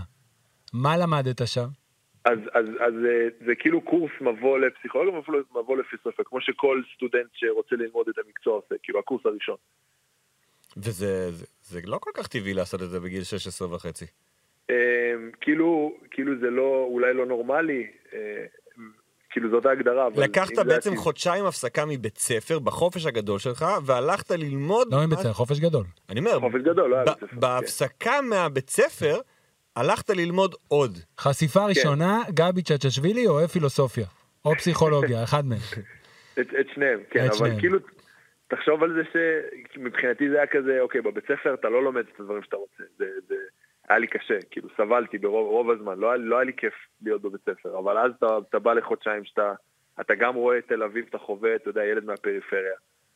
[0.73, 1.67] מה למדת שם?
[2.25, 7.29] אז, אז, אז אה, זה כאילו קורס מבוא לפסיכולוגיה, מבוא, מבוא לפילוסופיה, כמו שכל סטודנט
[7.33, 9.55] שרוצה ללמוד את המקצוע עושה, כאילו הקורס הראשון.
[10.77, 14.05] וזה זה, זה לא כל כך טבעי לעשות את זה בגיל 16 וחצי.
[14.69, 14.75] אה,
[15.41, 18.19] כאילו, כאילו זה לא, אולי לא נורמלי, אה,
[19.29, 20.07] כאילו זאת ההגדרה.
[20.17, 24.87] לקחת זה בעצם הטבעי- חודשיים הפסקה מבית ספר בחופש הגדול שלך, והלכת ללמוד...
[24.93, 25.85] לא מה- מבית ספר, חופש גדול.
[26.09, 27.27] אני אומר, חופש גדול, לא היה בית ספר.
[27.27, 27.39] כן.
[27.39, 29.19] בהפסקה מהבית ספר,
[29.75, 30.97] הלכת ללמוד עוד.
[31.19, 34.05] חשיפה ראשונה, גבי צ'צ'שווילי אוהב פילוסופיה.
[34.45, 35.59] או פסיכולוגיה, אחד מהם.
[36.33, 37.59] את, את שניהם, כן, את אבל שניהם.
[37.59, 37.79] כאילו,
[38.47, 39.01] תחשוב על זה
[39.73, 42.83] שמבחינתי זה היה כזה, אוקיי, בבית ספר אתה לא לומד את הדברים שאתה רוצה.
[42.97, 43.35] זה, זה
[43.89, 47.41] היה לי קשה, כאילו, סבלתי ברוב רוב הזמן, לא, לא היה לי כיף להיות בבית
[47.41, 49.53] ספר, אבל אז אתה, אתה בא לחודשיים שאתה,
[50.01, 52.75] אתה גם רואה את תל אביב, אתה חווה, אתה יודע, ילד מהפריפריה,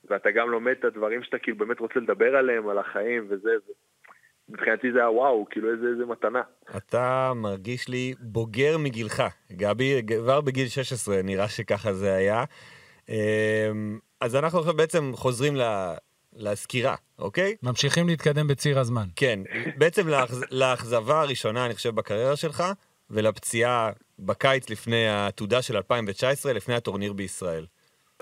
[0.10, 3.72] ואתה גם לומד את הדברים שאתה כאילו באמת רוצה לדבר עליהם, על החיים וזה, ו...
[4.50, 6.42] מבחינתי זה היה וואו, כאילו איזה, איזה מתנה.
[6.78, 12.44] אתה מרגיש לי בוגר מגילך, גבי, כבר בגיל 16 נראה שככה זה היה.
[13.10, 13.16] אמ,
[14.22, 15.94] אז אנחנו עכשיו בעצם חוזרים ל-
[16.34, 17.56] לסקירה, אוקיי?
[17.64, 19.08] ממשיכים להתקדם בציר הזמן.
[19.16, 19.40] כן,
[19.78, 22.64] בעצם לאכז- לאכזבה הראשונה, אני חושב, בקריירה שלך,
[23.10, 27.66] ולפציעה בקיץ לפני העתודה של 2019, לפני הטורניר בישראל.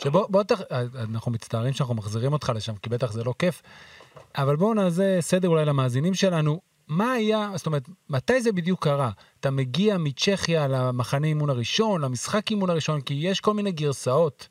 [0.04, 0.62] שבוא, בוא תח...
[0.95, 3.62] אנחנו מצטערים שאנחנו מחזירים אותך לשם, כי בטח זה לא כיף,
[4.38, 6.62] אבל בואו נעשה סדר אולי למאזינים שלנו.
[6.88, 9.10] מה היה, זאת אומרת, מתי זה בדיוק קרה?
[9.39, 14.47] אתה מגיע מצ'כיה למחנה אימון הראשון, למשחק אימון הראשון, כי יש כל מיני גרסאות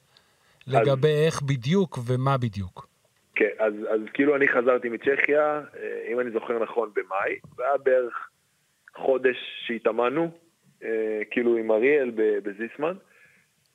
[0.66, 2.88] לגבי איך בדיוק ומה בדיוק.
[3.34, 8.28] כן, אז, אז כאילו אני חזרתי מצ'כיה, אה, אם אני זוכר נכון, במאי, והיה בערך
[8.96, 10.30] חודש שהתאמנו,
[10.82, 12.94] אה, כאילו עם אריאל בזיסמן,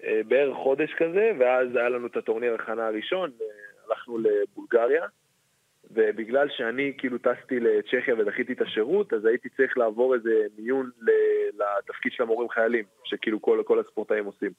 [0.03, 3.31] אה, בערך חודש כזה, ואז היה לנו את הטורניר הכנה הראשון,
[3.87, 5.05] הלכנו לבולגריה,
[5.91, 10.89] ובגלל שאני כאילו טסתי לצ'כיה ודחיתי את השירות, אז הייתי צריך לעבור איזה מיון
[11.53, 14.51] לתפקיד של המורים חיילים, שכאילו כל, כל הספורטאים עושים.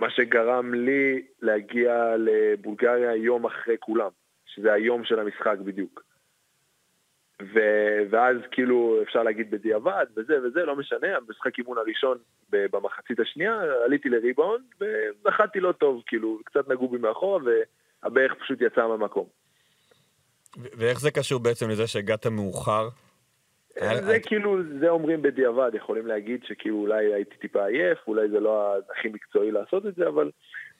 [0.00, 4.10] מה שגרם לי להגיע לבולגריה יום אחרי כולם,
[4.46, 6.02] שזה היום של המשחק בדיוק.
[7.42, 12.18] ו- ואז כאילו אפשר להגיד בדיעבד וזה וזה, לא משנה, המשחק אימון הראשון
[12.50, 18.86] במחצית השנייה, עליתי לריבאונד ונחתתי לא טוב, כאילו קצת נגעו בי מאחורה והברך פשוט יצא
[18.86, 19.26] מהמקום.
[20.56, 22.88] ואיך זה קשור בעצם לזה שהגעת מאוחר?
[23.80, 28.40] היה- זה כאילו, זה אומרים בדיעבד, יכולים להגיד שכאילו אולי הייתי טיפה עייף, אולי זה
[28.40, 30.30] לא הכי מקצועי לעשות את זה, אבל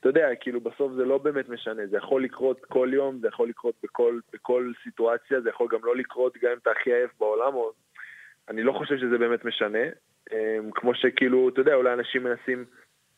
[0.00, 3.48] אתה יודע, כאילו בסוף זה לא באמת משנה, זה יכול לקרות כל יום, זה יכול
[3.48, 7.54] לקרות בכל, בכל סיטואציה, זה יכול גם לא לקרות גם אם אתה הכי עייף בעולם,
[7.54, 7.72] או...
[8.48, 9.78] אני לא חושב שזה באמת משנה,
[10.32, 12.64] אמ, כמו שכאילו, אתה יודע, אולי אנשים מנסים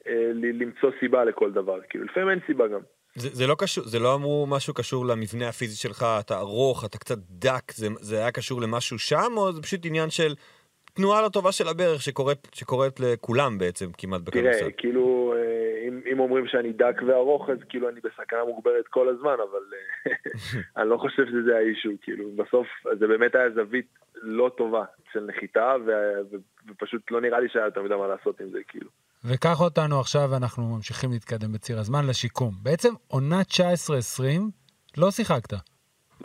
[0.06, 2.80] אה, למצוא סיבה לכל דבר, כאילו לפעמים אין סיבה גם.
[3.20, 6.98] זה, זה לא קשור, זה לא אמרו משהו קשור למבנה הפיזי שלך, אתה ארוך, אתה
[6.98, 10.34] קצת דק, זה, זה היה קשור למשהו שם, או זה פשוט עניין של
[10.94, 14.58] תנועה לא טובה של הברך שקורית, שקורית לכולם בעצם, כמעט בכדורסל?
[14.58, 19.08] תראה, כאילו, אה, אם, אם אומרים שאני דק וארוך, אז כאילו אני בסכנה מוגברת כל
[19.08, 20.12] הזמן, אבל אה,
[20.76, 22.66] אני לא חושב שזה האישו, כאילו, בסוף
[22.98, 23.86] זה באמת היה זווית
[24.22, 25.90] לא טובה של נחיתה, ו,
[26.30, 26.36] ו,
[26.68, 28.90] ופשוט לא נראה לי שהיה יותר מדי מה לעשות עם זה, כאילו.
[29.24, 32.54] וקח אותנו עכשיו, אנחנו ממשיכים להתקדם בציר הזמן לשיקום.
[32.62, 34.22] בעצם עונה 19-20
[34.96, 35.52] לא שיחקת.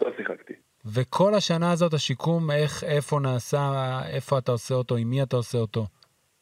[0.02, 0.54] לא שיחקתי.
[0.96, 3.60] וכל השנה הזאת השיקום, איך, איפה נעשה,
[4.16, 5.86] איפה אתה עושה אותו, עם מי אתה עושה אותו.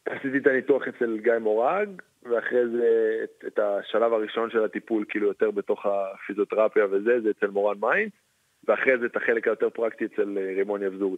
[0.08, 1.88] עשיתי את הניתוח אצל גיא מורג,
[2.22, 2.88] ואחרי זה
[3.24, 8.12] את, את השלב הראשון של הטיפול, כאילו יותר בתוך הפיזיותרפיה וזה, זה אצל מורן מיינס,
[8.68, 11.16] ואחרי זה את החלק היותר פרקטי אצל אה, רימון יבזורי.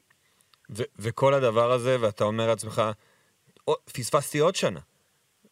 [0.70, 2.82] ו- וכל הדבר הזה, ואתה אומר לעצמך,
[3.68, 4.80] "או, פספסתי עוד שנה.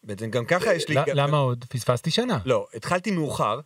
[0.05, 0.97] בעצם גם ככה יש לי...
[1.15, 1.65] למה עוד?
[1.69, 2.38] פספסתי שנה.
[2.45, 3.61] לא, התחלתי מאוחר,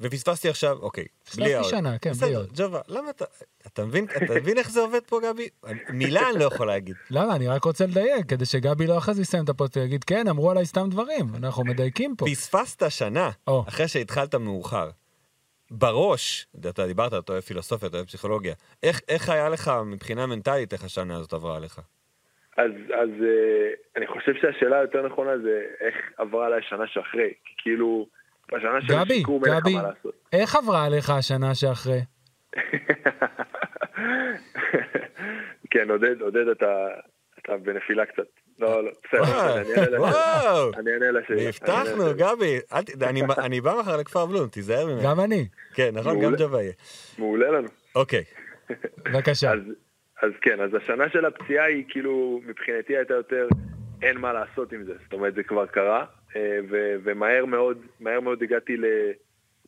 [0.00, 1.70] ופספסתי עכשיו, אוקיי, פספסתי בלי העוד.
[1.70, 2.50] שנה, כן, בלי עוד.
[2.54, 3.24] ג'ובה, למה אתה...
[3.66, 5.48] אתה מבין, אתה מבין איך זה עובד פה, גבי?
[5.88, 6.96] מילה אני לא יכול להגיד.
[7.10, 7.36] למה?
[7.36, 10.50] אני רק רוצה לדייק, כדי שגבי לא אחרי זה יסיים את הפוסט ויגיד, כן, אמרו
[10.50, 12.26] עליי סתם דברים, אנחנו מדייקים פה.
[12.26, 13.30] פספסת שנה.
[13.68, 14.90] אחרי שהתחלת מאוחר.
[15.70, 18.54] בראש, אתה דיברת, אתה אוהב פילוסופיה, אתה אוהב פסיכולוגיה.
[18.82, 21.80] איך, איך היה לך מבחינה מנטלית, איך השנה הזאת עברה עליך?
[22.64, 27.32] אז, אז אה, אני חושב שהשאלה היותר נכונה זה איך עברה עליי השנה שאחרי.
[27.44, 28.06] כי כאילו,
[28.52, 30.14] בשנה של גבי, השיקום אין לך גבי, מה לעשות.
[30.32, 32.00] איך עברה עליך השנה שאחרי?
[35.70, 36.88] כן, עודד, עודד, אתה,
[37.38, 38.22] אתה בנפילה קצת.
[38.58, 41.42] לא, לא, בסדר, וואו, אני אענה לשאלה.
[41.48, 42.58] הבטחנו, אענה גבי.
[42.72, 45.00] אל אני- אני בא מחר לכפר בלום, תיזהר ממנו.
[45.04, 45.48] גם אני.
[45.74, 46.72] כן, נכון, גם יהיה.
[47.18, 47.68] מעולה לנו.
[47.94, 48.24] אוקיי.
[49.12, 49.52] בבקשה.
[50.22, 53.48] אז, כן, אז השנה של הפציעה היא כאילו, מבחינתי הייתה יותר,
[54.02, 54.94] אין מה לעשות עם זה.
[55.02, 56.04] זאת אומרת, זה כבר קרה,
[56.36, 58.84] אה, ו- ומהר מאוד, מהר מאוד הגעתי ל...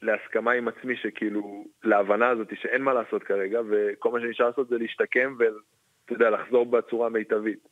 [0.02, 4.78] להסכמה עם עצמי שכאילו, להבנה הזאת שאין מה לעשות כרגע, וכל מה שנשאר לעשות זה
[4.78, 7.68] להשתקם ואתה יודע, לחזור בצורה מיטבית.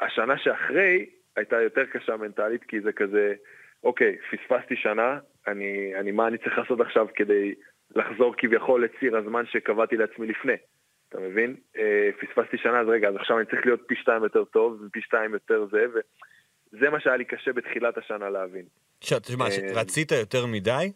[0.00, 3.34] השנה שאחרי הייתה יותר קשה מנטלית, כי זה כזה,
[3.84, 7.54] אוקיי, פספסתי שנה, אני, אני מה אני צריך לעשות עכשיו כדי
[7.96, 10.56] לחזור כביכול לציר הזמן שקבעתי לעצמי לפני.
[11.10, 11.56] אתה מבין?
[11.76, 15.00] אה, פספסתי שנה, אז רגע, אז עכשיו אני צריך להיות פי שתיים יותר טוב, ופי
[15.02, 15.84] שתיים יותר זה,
[16.72, 18.64] וזה מה שהיה לי קשה בתחילת השנה להבין.
[19.00, 20.92] ש- תשמע, אה, רצית יותר מדי?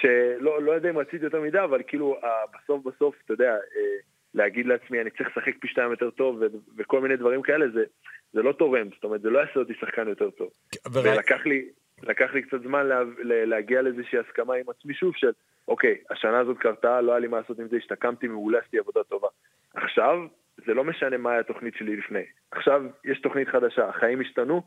[0.00, 3.96] שלא לא יודע אם רציתי יותר מדי, אבל כאילו אה, בסוף בסוף, אתה יודע, אה,
[4.34, 7.84] להגיד לעצמי אני צריך לשחק פי שתיים יותר טוב ו- וכל מיני דברים כאלה, זה,
[8.32, 10.48] זה לא תורם, זאת אומרת, זה לא יעשה אותי שחקן יותר טוב.
[10.92, 11.68] ולקח לי,
[12.02, 15.30] לקח לי קצת זמן לה, לה, להגיע לאיזושהי הסכמה עם עצמי שוב של,
[15.68, 19.00] אוקיי, השנה הזאת קרתה, לא היה לי מה לעשות עם זה, השתקמתי מעולה, עשיתי עבודה
[19.02, 19.28] טובה.
[19.74, 20.18] עכשיו,
[20.66, 22.24] זה לא משנה מה היה התוכנית שלי לפני.
[22.50, 24.62] עכשיו יש תוכנית חדשה, החיים השתנו,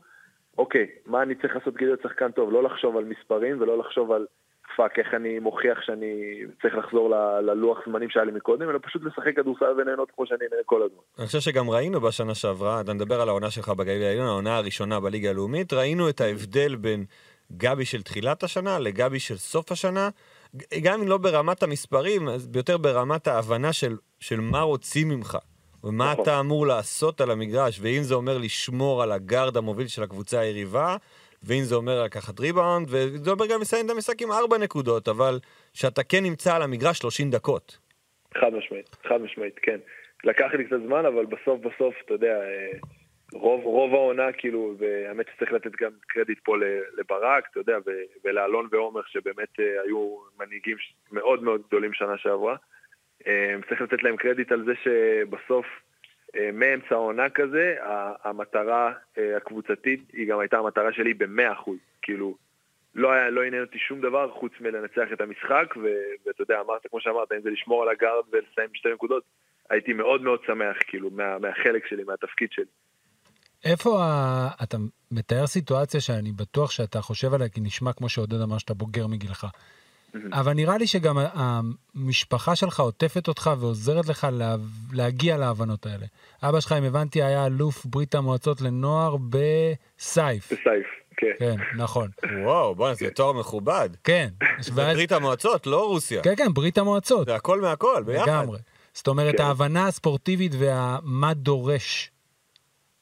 [0.58, 2.52] אוקיי, מה אני צריך לעשות כדי להיות שחקן טוב?
[2.52, 4.26] לא לחשוב על מספרים ולא לחשוב על
[4.76, 9.02] fuck, איך אני מוכיח שאני צריך לחזור ל- ללוח זמנים שהיה לי מקודם, אלא פשוט
[9.02, 11.02] לשחק כדורסל וליהנות כמו שאני נהנה כל הזמן.
[11.18, 15.00] אני חושב שגם ראינו בשנה שעברה, אתה מדבר על העונה שלך בגליל העליון, העונה הראשונה
[15.00, 17.04] בליגה הלאומית, ראינו את ההבדל בין
[17.56, 20.08] גבי של תחילת השנה לגבי של סוף השנה,
[20.82, 25.38] גם אם לא ברמת המספרים, אז יותר ברמת ההבנה של, של מה רוצים ממך,
[25.84, 26.22] ומה נכון.
[26.22, 30.96] אתה אמור לעשות על המגרש, ואם זה אומר לשמור על הגארד המוביל של הקבוצה היריבה,
[31.44, 35.38] ואם זה אומר לקחת ריבאונד, וזה אומר גם לסיים את המשחק עם ארבע נקודות, אבל
[35.74, 37.78] שאתה כן נמצא על המגרש 30 דקות.
[38.38, 39.78] חד משמעית, חד משמעית, כן.
[40.24, 42.70] לקח לי קצת זמן, אבל בסוף בסוף, אתה יודע, אה,
[43.32, 46.56] רוב, רוב העונה, כאילו, והאמת שצריך לתת גם קרדיט פה
[46.98, 47.78] לברק, אתה יודע,
[48.24, 50.76] ולאלון ועומר, שבאמת אה, היו מנהיגים
[51.12, 52.56] מאוד מאוד גדולים שנה שעברה.
[53.26, 55.66] אה, צריך לתת להם קרדיט על זה שבסוף,
[56.52, 57.76] מאמצע העונה כזה,
[58.24, 61.70] המטרה אה, הקבוצתית, היא גם הייתה המטרה שלי ב-100%.
[62.02, 62.36] כאילו,
[62.94, 66.86] לא היה, לא עניין אותי שום דבר חוץ מלנצח את המשחק, ו- ואתה יודע, אמרת,
[66.90, 69.22] כמו שאמרת, אם זה לשמור על הגארד ולסיים בשתי נקודות,
[69.70, 72.64] הייתי מאוד מאוד שמח, כאילו, מה, מהחלק שלי, מהתפקיד שלי.
[73.64, 74.48] איפה ה...
[74.62, 74.76] אתה
[75.10, 79.46] מתאר סיטואציה שאני בטוח שאתה חושב עליה, כי נשמע כמו שעודד אמר שאתה בוגר מגילך.
[80.32, 84.56] אבל נראה לי שגם המשפחה שלך עוטפת אותך ועוזרת לך לה...
[84.92, 86.06] להגיע להבנות האלה.
[86.42, 90.44] אבא שלך, אם הבנתי, היה אלוף ברית המועצות לנוער בסייף.
[90.52, 91.26] בסייף, כן.
[91.38, 92.10] כן, נכון.
[92.44, 93.90] וואו, בוא'נה, זה תואר מכובד.
[94.04, 94.28] כן.
[94.60, 96.22] זה ואז- ברית המועצות, לא רוסיה.
[96.22, 97.26] כן, כן, ברית המועצות.
[97.26, 98.28] זה הכל מהכל, ביחד.
[98.28, 98.58] לגמרי.
[98.94, 99.42] זאת אומרת, כן.
[99.42, 102.10] ההבנה הספורטיבית ומה דורש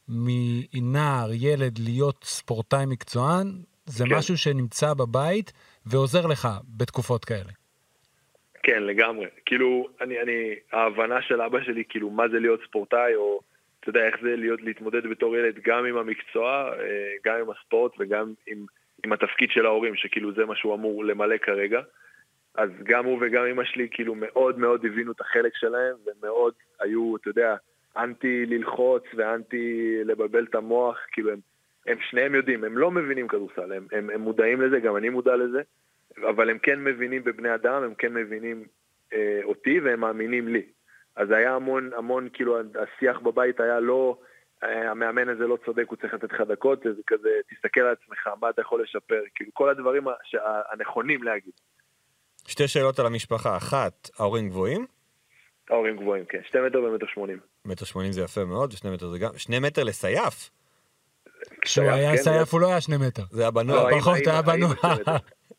[0.08, 4.14] מנער, ילד, להיות ספורטאי מקצוען, זה כן.
[4.14, 5.52] משהו שנמצא בבית
[5.86, 7.52] ועוזר לך בתקופות כאלה.
[8.62, 9.26] כן, לגמרי.
[9.46, 13.40] כאילו, אני, אני, ההבנה של אבא שלי, כאילו, מה זה להיות ספורטאי, או,
[13.80, 17.92] אתה יודע, איך זה להיות, להתמודד בתור ילד גם עם המקצוע, אה, גם עם הספורט
[17.98, 18.64] וגם עם,
[19.04, 21.80] עם התפקיד של ההורים, שכאילו זה מה שהוא אמור למלא כרגע.
[22.54, 27.16] אז גם הוא וגם אמא שלי, כאילו, מאוד מאוד הבינו את החלק שלהם, ומאוד היו,
[27.16, 27.56] אתה יודע,
[27.96, 31.38] אנטי ללחוץ ואנטי לבלבל את המוח, כאילו, הם,
[31.86, 35.36] הם שניהם יודעים, הם לא מבינים כדורסל, הם, הם, הם מודעים לזה, גם אני מודע
[35.36, 35.62] לזה.
[36.28, 38.64] אבל הם כן מבינים בבני אדם, הם כן מבינים
[39.12, 40.62] אה, אותי והם מאמינים לי.
[41.16, 44.18] אז היה המון, המון, כאילו, השיח בבית היה לא,
[44.62, 48.28] אה, המאמן הזה לא צודק, הוא צריך לתת לך דקות, זה כזה, תסתכל על עצמך,
[48.40, 51.52] מה אתה יכול לשפר, כאילו, כל הדברים שה- הנכונים להגיד.
[52.46, 53.56] שתי שאלות על המשפחה.
[53.56, 54.86] אחת, ההורים גבוהים?
[55.70, 57.38] ההורים גבוהים, כן, שתי מטר ומטר שמונים.
[57.64, 59.30] מטר שמונים זה יפה מאוד, ושני מטר זה גם...
[59.36, 60.50] שני מטר לסייף?
[61.60, 63.22] כשהוא היה כן, סייף הוא לא היה שני מטר.
[63.30, 63.98] זה היה בנוער.
[63.98, 64.74] פחות, היה בנוער.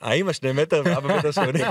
[0.02, 1.65] האמא שני מטר ואבא מטר שמונים.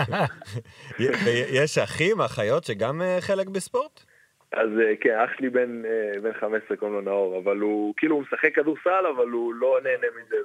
[1.53, 4.05] יש אחים, אחיות שגם אה, חלק בספורט?
[4.53, 8.15] אז אה, כן, אח שלי בן, אה, בן 15, קוראים לו נאור, אבל הוא, כאילו,
[8.17, 10.37] הוא משחק כדורסל, אבל הוא לא נהנה מזה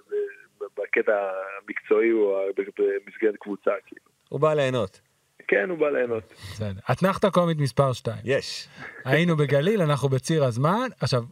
[0.77, 1.11] בקטע
[1.63, 4.01] המקצועי או ב- במסגרת קבוצה, כאילו.
[4.29, 5.01] הוא בא ליהנות.
[5.47, 6.33] כן, הוא בא ליהנות.
[6.33, 6.79] בסדר.
[6.91, 8.17] אתנחתא קומית מספר 2.
[8.23, 8.67] יש.
[9.05, 10.87] היינו בגליל, אנחנו בציר הזמן.
[10.99, 11.23] עכשיו,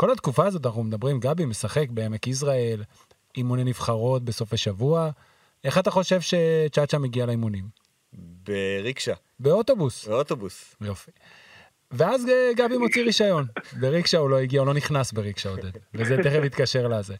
[0.00, 2.82] כל התקופה הזאת אנחנו מדברים, גבי משחק בעמק יזרעאל,
[3.36, 5.10] אימוני נבחרות בסופי שבוע.
[5.64, 7.64] איך אתה חושב שצ'אצ'ה מגיע לאימונים?
[8.12, 10.08] בריקשה, באוטובוס.
[10.08, 10.76] באוטובוס.
[10.80, 11.10] יופי.
[11.90, 13.46] ואז אה, גבי מוציא רישיון.
[13.80, 15.70] בריקשה הוא לא הגיע, הוא לא נכנס בריקשה עודד.
[15.94, 17.14] וזה תכף יתקשר לזה.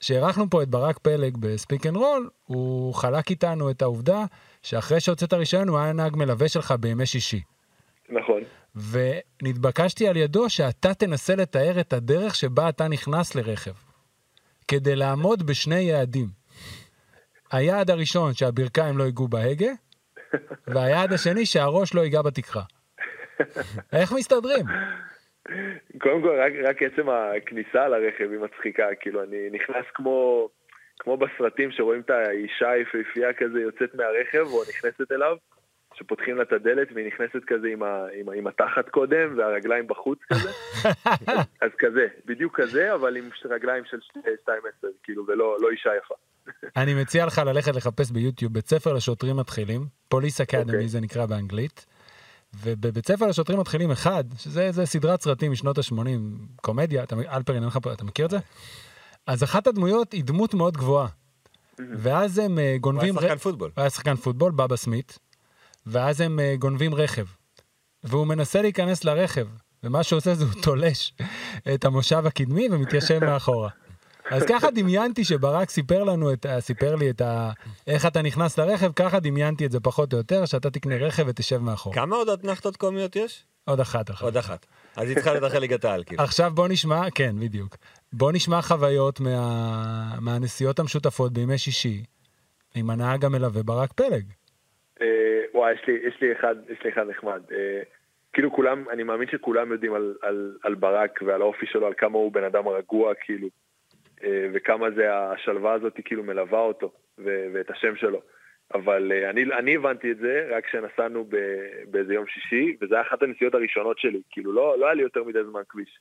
[0.00, 4.24] כשאירחנו פה את ברק פלג בספיק אנד רול, הוא חלק איתנו את העובדה
[4.62, 7.42] שאחרי שהוצאת רישיון הוא היה נהג מלווה שלך בימי שישי.
[8.08, 8.42] נכון.
[8.76, 13.72] ונתבקשתי על ידו שאתה תנסה לתאר את הדרך שבה אתה נכנס לרכב,
[14.68, 16.26] כדי לעמוד בשני יעדים.
[17.52, 19.72] היעד הראשון, שהברכיים לא ייגעו בהגה,
[20.66, 22.62] והיעד השני, שהראש לא ייגע בתקרה.
[23.92, 24.66] איך מסתדרים?
[25.98, 30.48] קודם כל, רק, רק עצם הכניסה לרכב היא מצחיקה, כאילו, אני נכנס כמו,
[30.98, 35.36] כמו בסרטים שרואים את האישה היפהפייה כזה יוצאת מהרכב, או נכנסת אליו,
[36.00, 39.86] שפותחים לה את הדלת והיא נכנסת כזה עם, ה, עם, ה, עם התחת קודם, והרגליים
[39.86, 40.50] בחוץ כזה.
[41.26, 46.14] אז, אז כזה, בדיוק כזה, אבל עם רגליים של 2.10, כאילו, ולא לא אישה יפה.
[46.82, 50.88] אני מציע לך ללכת לחפש ביוטיוב בית ספר לשוטרים מתחילים, פוליס אקדמי אוקיי.
[50.88, 51.86] זה נקרא באנגלית.
[52.64, 55.96] ובבית ספר לשוטרים מתחילים אחד, שזה זה סדרת סרטים משנות ה-80,
[56.60, 58.38] קומדיה, אתה, אלפרין, אין לך פה, אתה מכיר את זה?
[59.26, 61.08] אז אחת הדמויות היא דמות מאוד גבוהה.
[61.78, 63.14] ואז הם אה, הוא היה גונבים...
[63.14, 63.70] שחקן פוטבול.
[63.74, 65.18] הוא היה שחקן פוטבול, בבא סמית,
[65.86, 67.26] ואז הם אה, גונבים רכב.
[68.04, 69.46] והוא מנסה להיכנס לרכב,
[69.82, 71.14] ומה שהוא עושה זה הוא תולש
[71.74, 73.70] את המושב הקדמי ומתיישב מאחורה.
[74.30, 77.50] אז ככה דמיינתי שברק סיפר לנו, את, ה- סיפר לי את ה...
[77.86, 81.58] איך אתה נכנס לרכב, ככה דמיינתי את זה פחות או יותר, שאתה תקנה רכב ותשב
[81.58, 81.94] מאחורה.
[81.94, 83.44] כמה עוד אתנחתות קומיות יש?
[83.64, 84.22] עוד אחת אחת.
[84.22, 84.66] עוד אחת.
[84.96, 86.22] אז להיות אחרי ליגת העל, כאילו.
[86.22, 87.76] עכשיו בוא נשמע, כן, בדיוק.
[88.12, 90.14] בוא נשמע חוויות מה...
[90.20, 92.04] מהנסיעות המשותפות בימי שישי
[92.74, 94.24] עם הנהג המלווה ברק פלג.
[95.02, 97.42] אה, וואי, יש לי, יש לי אחד, יש לי אחד נחמד.
[97.52, 97.82] אה,
[98.32, 102.18] כאילו כולם, אני מאמין שכולם יודעים על, על, על ברק ועל האופי שלו, על כמה
[102.18, 103.48] הוא בן אדם רגוע, כאילו,
[104.24, 108.20] אה, וכמה זה השלווה הזאת, כאילו, מלווה אותו, ו, ואת השם שלו.
[108.74, 111.28] אבל אה, אני, אני הבנתי את זה רק כשנסענו
[111.90, 115.24] באיזה יום שישי, וזה היה אחת הנסיעות הראשונות שלי, כאילו, לא, לא היה לי יותר
[115.24, 115.98] מדי זמן כביש.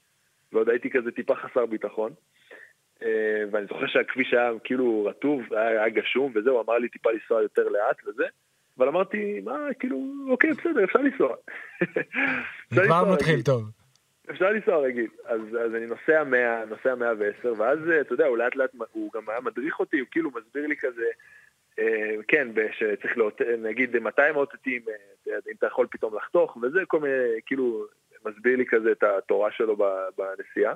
[0.51, 2.11] ועוד הייתי כזה טיפה חסר ביטחון.
[3.03, 7.11] אה, ואני זוכר שהכביש היה כאילו רטוב, היה, היה גשום וזה, הוא אמר לי טיפה
[7.11, 8.25] לנסוע יותר לאט וזה.
[8.79, 9.97] אבל אמרתי, מה, כאילו,
[10.29, 11.35] אוקיי, בסדר, אפשר לנסוע.
[12.75, 13.41] זה כבר מתחיל.
[13.41, 13.63] טוב.
[14.31, 15.07] אפשר לנסוע רגיל.
[15.25, 19.29] אז, אז אני נוסע 100, נוסע 110, ואז, אתה יודע, הוא לאט לאט, הוא גם
[19.29, 21.05] היה מדריך אותי, הוא כאילו מסביר לי כזה,
[21.79, 26.99] אה, כן, שצריך, לאות, נגיד 200 מאותתים, אה, אם אתה יכול פתאום לחתוך, וזה כל
[26.99, 27.85] מיני, כאילו,
[28.25, 29.77] מסביר לי כזה את התורה שלו
[30.17, 30.73] בנסיעה.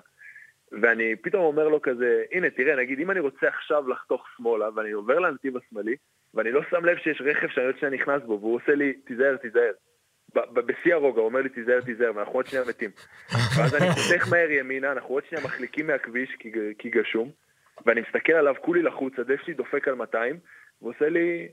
[0.82, 4.92] ואני פתאום אומר לו כזה, הנה, תראה, נגיד, אם אני רוצה עכשיו לחתוך שמאלה, ואני
[4.92, 5.96] עובר לנתיב השמאלי,
[6.34, 9.36] ואני לא שם לב שיש רכב שאני עוד שניה נכנס בו, והוא עושה לי, תיזהר,
[9.38, 9.72] תיזהר.
[10.54, 12.90] בשיא הרוגע, הוא אומר לי, תיזהר, תיזהר, ואנחנו עוד שנייה מתים.
[13.58, 17.32] ואז אני חותך מהר ימינה, אנחנו עוד שנייה מחליקים מהכביש כי, כי גשום,
[17.86, 20.40] ואני מסתכל עליו, כולי לחוץ, הדף שלי דופק על 200,
[20.82, 21.48] והוא עושה לי,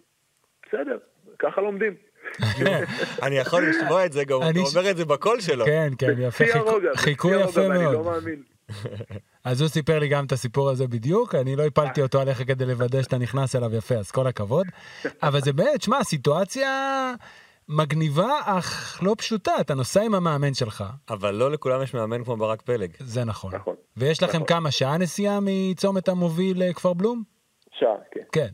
[0.67, 0.99] בסדר,
[1.39, 1.95] ככה לומדים.
[3.27, 5.65] אני יכול לשמוע את זה, גם הוא אומר את זה בקול שלו.
[5.65, 6.45] כן, כן, יפה,
[6.97, 8.07] חיקוי יפה מאוד.
[9.45, 12.67] אז הוא סיפר לי גם את הסיפור הזה בדיוק, אני לא הפלתי אותו עליך כדי
[12.67, 14.67] לוודא שאתה נכנס אליו יפה, אז כל הכבוד.
[15.23, 16.71] אבל זה באמת, שמע, סיטואציה
[17.69, 20.85] מגניבה אך לא פשוטה, אתה נוסע עם המאמן שלך.
[21.11, 22.91] אבל לא לכולם יש מאמן כמו ברק פלג.
[22.99, 23.55] זה נכון.
[23.55, 23.75] נכון.
[23.97, 24.47] ויש לכם נכון.
[24.47, 27.23] כמה, שעה נסיעה מצומת המוביל לכפר בלום?
[27.79, 28.21] שעה, כן.
[28.33, 28.49] כן.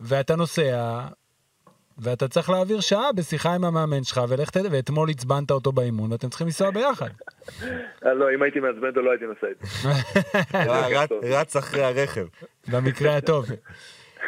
[0.00, 1.00] ואתה נוסע,
[1.98, 6.28] ואתה צריך להעביר שעה בשיחה עם המאמן שלך, ולך תדע, ואתמול עצבנת אותו באימון, ואתם
[6.28, 7.08] צריכים לנסוע ביחד.
[8.06, 9.66] אה, לא, אם הייתי מעצבן אותו לא הייתי נוסע איתו.
[10.98, 12.26] רץ- רץ אחרי הרכב.
[12.72, 13.46] במקרה הטוב.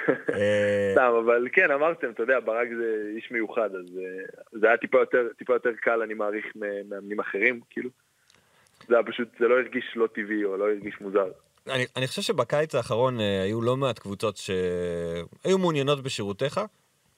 [0.09, 4.25] אה, סתם, אבל כן, אמרתם, אתה יודע, ברק זה איש מיוחד, אז אה,
[4.61, 4.99] זה היה טיפה
[5.55, 7.91] יותר, קל, אני מעריך, ממאמנים אחרים, כאילו.
[8.89, 11.27] זה היה פשוט, זה לא הרגיש לא טבעי, או לא הרגיש מוזר.
[11.71, 16.61] אני, אני חושב שבקיץ האחרון אה, היו לא מעט קבוצות שהיו מעוניינות בשירותיך,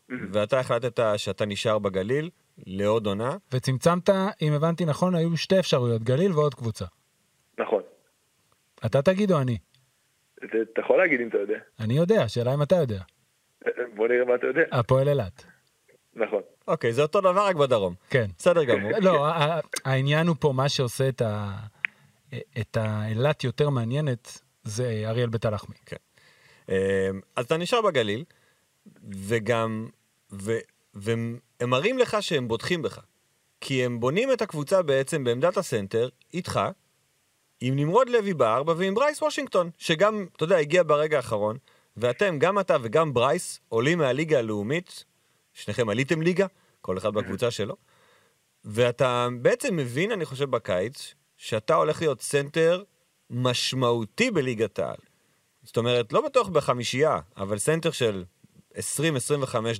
[0.08, 2.30] ואתה החלטת שאתה נשאר בגליל
[2.66, 3.36] לעוד עונה.
[3.52, 4.10] וצמצמת,
[4.42, 6.84] אם הבנתי נכון, היו שתי אפשרויות, גליל ועוד קבוצה.
[7.58, 7.82] נכון.
[8.86, 9.58] אתה תגיד או אני?
[10.44, 11.58] אתה יכול להגיד אם אתה יודע.
[11.80, 13.02] אני יודע, השאלה אם אתה יודע.
[13.96, 14.62] בוא נראה מה אתה יודע.
[14.72, 15.44] הפועל אילת.
[16.14, 16.42] נכון.
[16.68, 17.94] אוקיי, זה אותו דבר רק בדרום.
[18.10, 18.26] כן.
[18.38, 18.90] בסדר גמור.
[19.06, 19.26] לא,
[19.84, 21.56] העניין הוא פה, מה שעושה את ה...
[22.60, 25.76] את האילת יותר מעניינת, זה אריאל בית הלחמי.
[26.70, 28.24] אה, אז אתה נשאר בגליל,
[29.28, 29.88] וגם,
[30.32, 30.58] ו,
[30.94, 33.00] והם הם מראים לך שהם בוטחים בך.
[33.60, 36.60] כי הם בונים את הקבוצה בעצם בעמדת הסנטר, איתך,
[37.60, 41.56] עם נמרוד לוי בארבע ועם ברייס וושינגטון, שגם, אתה יודע, הגיע ברגע האחרון,
[41.96, 45.04] ואתם, גם אתה וגם ברייס, עולים מהליגה הלאומית,
[45.52, 46.46] שניכם עליתם ליגה,
[46.80, 47.76] כל אחד בקבוצה שלו,
[48.64, 52.82] ואתה בעצם מבין, אני חושב, בקיץ, שאתה הולך להיות סנטר
[53.30, 54.98] משמעותי בליגת העל.
[55.62, 58.24] זאת אומרת, לא בטוח בחמישייה, אבל סנטר של
[58.74, 58.78] 20-25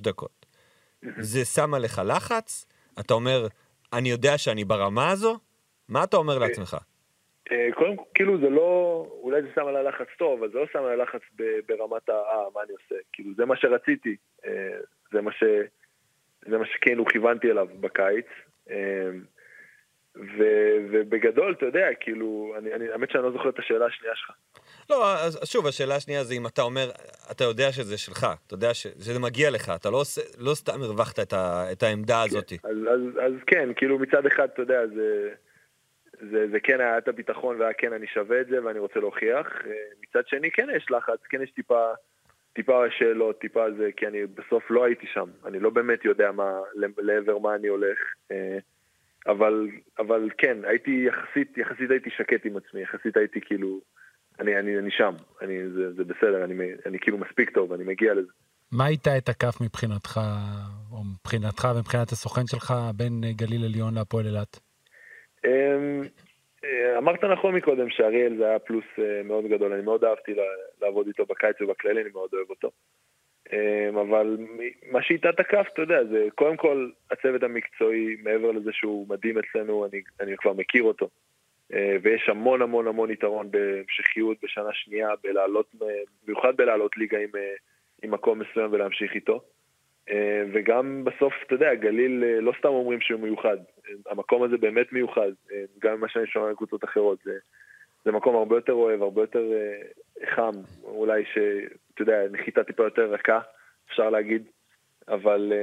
[0.01, 0.38] דקות.
[1.17, 2.65] זה שם עליך לחץ?
[2.99, 3.47] אתה אומר,
[3.93, 5.39] אני יודע שאני ברמה הזו?
[5.89, 6.77] מה אתה אומר לעצמך?
[7.51, 10.65] אה, קודם כל, כאילו זה לא, אולי זה שם עליי לחץ טוב, אבל זה לא
[10.73, 11.21] שם עליי לחץ
[11.67, 12.13] ברמת ה...
[12.13, 12.95] אה, מה אני עושה?
[13.13, 14.15] כאילו, זה מה שרציתי.
[14.45, 14.77] אה,
[15.11, 15.43] זה מה ש...
[16.49, 18.25] זה מה שכאילו כיוונתי אליו בקיץ.
[18.69, 19.09] אה,
[20.15, 20.43] ו,
[20.91, 24.31] ובגדול, אתה יודע, כאילו, אני, אני, האמת שאני לא זוכר את השאלה השנייה שלך.
[24.89, 26.91] לא, אז שוב, השאלה השנייה זה אם אתה אומר,
[27.31, 30.01] אתה יודע שזה שלך, אתה יודע ש- שזה מגיע לך, אתה לא,
[30.37, 32.51] לא סתם הרווחת את, ה, את העמדה הזאת.
[32.63, 35.29] אז, אז, אז כן, כאילו מצד אחד, אתה יודע, זה,
[36.31, 39.47] זה, זה כן היה את הביטחון והיה כן אני שווה את זה ואני רוצה להוכיח.
[39.65, 39.71] אה,
[40.03, 41.85] מצד שני, כן יש לחץ, כן יש טיפה,
[42.53, 45.29] טיפה שאלות, טיפה זה, כי אני בסוף לא הייתי שם.
[45.45, 46.59] אני לא באמת יודע מה,
[46.97, 47.97] לעבר מה אני הולך.
[48.31, 48.57] אה,
[49.27, 49.67] אבל,
[49.99, 53.81] אבל כן, הייתי יחסית, יחסית הייתי שקט עם עצמי, יחסית הייתי כאילו,
[54.39, 56.53] אני, אני, אני שם, אני, זה, זה בסדר, אני,
[56.85, 58.31] אני כאילו מספיק טוב, אני מגיע לזה.
[58.71, 60.19] מה הייתה את הכף מבחינתך,
[60.91, 64.59] או מבחינתך ומבחינת הסוכן שלך, בין אה, גליל עליון להפועל אילת?
[65.45, 66.01] אמ,
[66.63, 70.31] אה, אמרת נכון מקודם שאריאל זה היה פלוס אה, מאוד גדול, אני מאוד אהבתי
[70.81, 72.71] לעבוד איתו בקיץ ובכללי, אני מאוד אוהב אותו.
[73.53, 74.37] אמ, אבל
[74.91, 74.99] מה
[75.29, 80.01] את הכף, אתה יודע, זה קודם כל הצוות המקצועי, מעבר לזה שהוא מדהים אצלנו, אני,
[80.21, 81.09] אני כבר מכיר אותו.
[81.73, 85.75] אה, ויש המון המון המון יתרון בהמשכיות בשנה שנייה, בלעלות,
[86.25, 87.53] במיוחד בלעלות ליגה עם, אה,
[88.03, 89.41] עם מקום מסוים ולהמשיך איתו.
[90.09, 93.57] אה, וגם בסוף, אתה יודע, גליל, לא סתם אומרים שהוא מיוחד.
[94.05, 95.31] המקום הזה באמת מיוחד,
[95.79, 97.19] גם ממה שאני שומע מקבוצות אחרות.
[97.23, 97.37] זה,
[98.05, 99.43] זה מקום הרבה יותר אוהב, הרבה יותר
[100.35, 100.51] חם,
[100.83, 103.39] אולי שאתה יודע, נחיתה טיפה יותר רכה,
[103.89, 104.43] אפשר להגיד,
[105.07, 105.53] אבל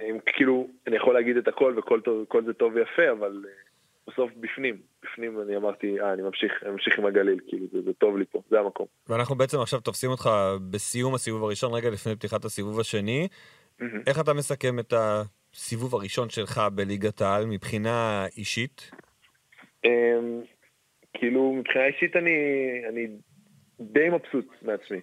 [0.00, 3.44] אם, כאילו, אני יכול להגיד את הכל וכל טוב, זה טוב ויפה, אבל
[4.08, 7.92] בסוף בפנים, בפנים אני אמרתי, אה, אני ממשיך, אני ממשיך עם הגליל, כאילו, זה, זה
[7.92, 8.86] טוב לי פה, זה המקום.
[9.08, 10.30] ואנחנו בעצם עכשיו תופסים אותך
[10.70, 13.28] בסיום הסיבוב הראשון, רגע לפני פתיחת הסיבוב השני.
[13.80, 14.00] מהמם.
[14.06, 18.90] איך אתה מסכם את הסיבוב הראשון שלך בליגת העל מבחינה אישית?
[19.84, 20.40] אמ,
[21.12, 22.36] כאילו, מבחינה אישית אני,
[22.88, 23.06] אני
[23.80, 25.00] די מבסוט מעצמי.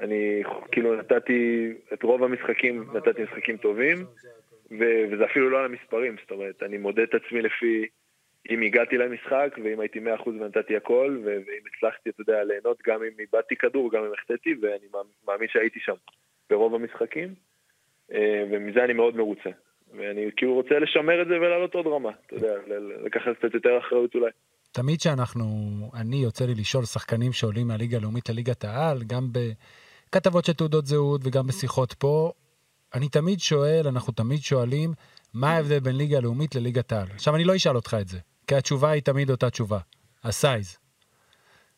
[0.00, 4.04] אני כאילו נתתי את רוב המשחקים, נתתי משחקים טובים,
[4.70, 7.86] ו- וזה אפילו לא על המספרים, זאת אומרת, אני מודד את עצמי לפי,
[8.50, 13.00] אם הגעתי למשחק, ואם הייתי 100% ונתתי הכל, ו- ואם הצלחתי, אתה יודע, ליהנות גם
[13.02, 15.94] אם איבדתי כדור, גם אם החטאתי, ואני מאמ- מאמין שהייתי שם
[16.50, 17.34] ברוב המשחקים,
[18.12, 19.50] אה, ומזה אני מאוד מרוצה.
[19.98, 22.54] ואני כאילו רוצה לשמר את זה ולעלות עוד רמה, אתה יודע,
[23.04, 24.30] לקחת קצת יותר אחריות אולי.
[24.72, 25.44] תמיד שאנחנו,
[25.94, 31.20] אני יוצא לי לשאול שחקנים שעולים מהליגה הלאומית לליגת העל, גם בכתבות של תעודות זהות
[31.24, 32.32] וגם בשיחות פה,
[32.94, 34.90] אני תמיד שואל, אנחנו תמיד שואלים,
[35.34, 37.06] מה ההבדל בין ליגה לאומית לליגת העל?
[37.14, 38.18] עכשיו, אני לא אשאל אותך את זה,
[38.50, 39.78] כי התשובה היא תמיד אותה תשובה,
[40.24, 40.76] ה size.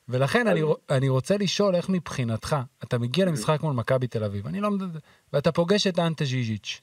[0.09, 0.61] ולכן אני,
[0.91, 4.99] אני רוצה לשאול איך מבחינתך, אתה מגיע למשחק מול מכבי תל אביב, אני לא מדבר,
[5.33, 6.81] ואתה פוגש את אנטה ז'יז'יץ',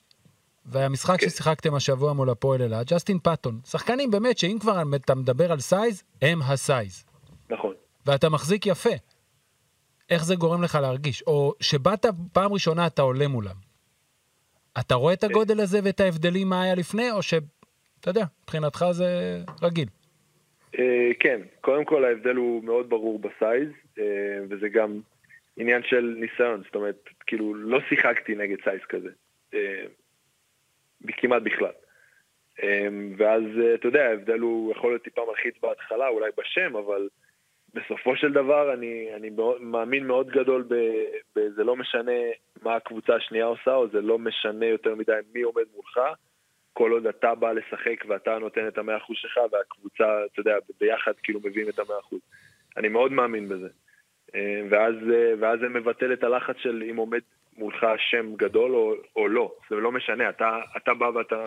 [0.65, 1.29] והמשחק כן.
[1.29, 6.03] ששיחקתם השבוע מול הפועל אילת, ג'סטין פאטון, שחקנים באמת שאם כבר אתה מדבר על size,
[6.21, 7.03] הם ה size.
[7.49, 7.73] נכון.
[8.05, 8.95] ואתה מחזיק יפה.
[10.09, 11.21] איך זה גורם לך להרגיש?
[11.27, 13.55] או שבאת פעם ראשונה אתה עולה מולם.
[14.79, 17.21] אתה רואה את הגודל הזה ואת ההבדלים מה היה לפני, או
[17.99, 19.87] שאתה יודע, מבחינתך זה רגיל.
[20.79, 23.69] אה, כן, קודם כל ההבדל הוא מאוד ברור ב size,
[23.99, 24.99] אה, וזה גם
[25.57, 29.09] עניין של ניסיון, זאת אומרת, כאילו, לא שיחקתי נגד size כזה,
[29.53, 29.83] אה,
[31.07, 31.71] כמעט בכלל.
[33.17, 33.43] ואז,
[33.73, 37.07] אתה יודע, ההבדל הוא יכול להיות טיפה מלחיץ בהתחלה, אולי בשם, אבל
[37.73, 39.29] בסופו של דבר אני, אני
[39.59, 40.75] מאמין מאוד גדול ב,
[41.35, 41.49] ב...
[41.55, 42.11] זה לא משנה
[42.61, 45.99] מה הקבוצה השנייה עושה, או זה לא משנה יותר מדי מי עומד מולך.
[46.79, 51.11] כל עוד אתה בא לשחק ואתה נותן את המאה אחוז שלך, והקבוצה, אתה יודע, ביחד
[51.23, 52.19] כאילו מביאים את המאה אחוז.
[52.77, 53.67] אני מאוד מאמין בזה.
[54.35, 57.19] אה, ואז, אה, ואז זה מבטל את הלחץ של אם עומד
[57.57, 59.55] מולך שם גדול או, או לא.
[59.69, 61.45] זה לא משנה, אתה, אתה בא ואתה,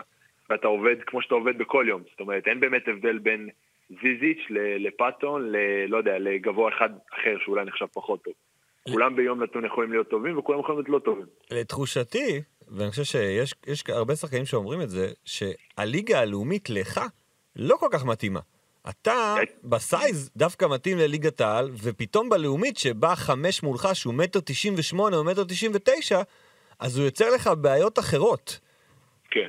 [0.51, 2.03] ואתה עובד כמו שאתה עובד בכל יום.
[2.11, 3.49] זאת אומרת, אין באמת הבדל בין
[3.89, 4.47] זיזיץ'
[4.79, 5.57] לפאטון, ל...
[5.89, 8.35] לא יודע, לגבוה אחד אחר שאולי נחשב פחות טוב.
[8.93, 11.27] כולם ביום נתון יכולים להיות טובים וכולם יכולים להיות לא טובים.
[11.51, 12.43] לתחושתי,
[12.73, 17.01] ואני חושב שיש יש הרבה שחקנים שאומרים את זה, שהליגה הלאומית לך
[17.57, 18.41] לא כל כך מתאימה.
[18.89, 25.17] אתה בסייז דווקא מתאים לליגת העל, ופתאום בלאומית שבא חמש מולך שהוא מטר תשעים ושמונה
[25.17, 26.23] או מטר תשעים ותשע,
[26.79, 28.61] אז הוא יוצר לך בעיות אחרות.
[29.31, 29.49] כן.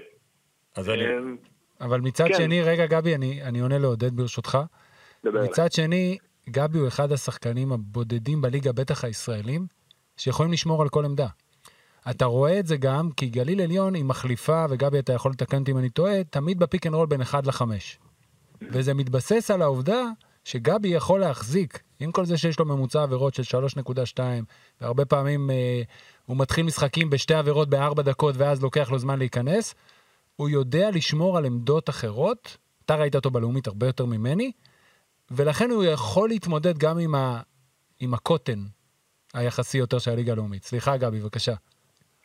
[0.75, 1.03] אז אני...
[1.03, 1.37] אמ,
[1.81, 2.37] אבל מצד כן.
[2.37, 4.57] שני, רגע, גבי, אני, אני עונה לעודד ברשותך.
[5.23, 6.17] מצד שני,
[6.49, 9.67] גבי הוא אחד השחקנים הבודדים בליגה, בטח הישראלים,
[10.17, 11.27] שיכולים לשמור על כל עמדה.
[12.09, 15.71] אתה רואה את זה גם, כי גליל עליון היא מחליפה, וגבי, אתה יכול לתקן אותי
[15.71, 17.61] אם אני טועה, תמיד בפיק אנד רול בין 1 ל-5.
[18.61, 20.03] וזה מתבסס על העובדה
[20.43, 23.57] שגבי יכול להחזיק, עם כל זה שיש לו ממוצע עבירות של
[24.17, 24.19] 3.2,
[24.81, 25.81] והרבה פעמים אה,
[26.25, 29.75] הוא מתחיל משחקים בשתי עבירות בארבע דקות, ואז לוקח לו זמן להיכנס,
[30.35, 34.51] הוא יודע לשמור על עמדות אחרות, אתה ראית אותו בלאומית הרבה יותר ממני,
[35.31, 37.41] ולכן הוא יכול להתמודד גם עם, ה...
[37.99, 38.65] עם הקוטן
[39.33, 40.63] היחסי יותר של הליגה הלאומית.
[40.63, 41.53] סליחה, גבי, בבקשה.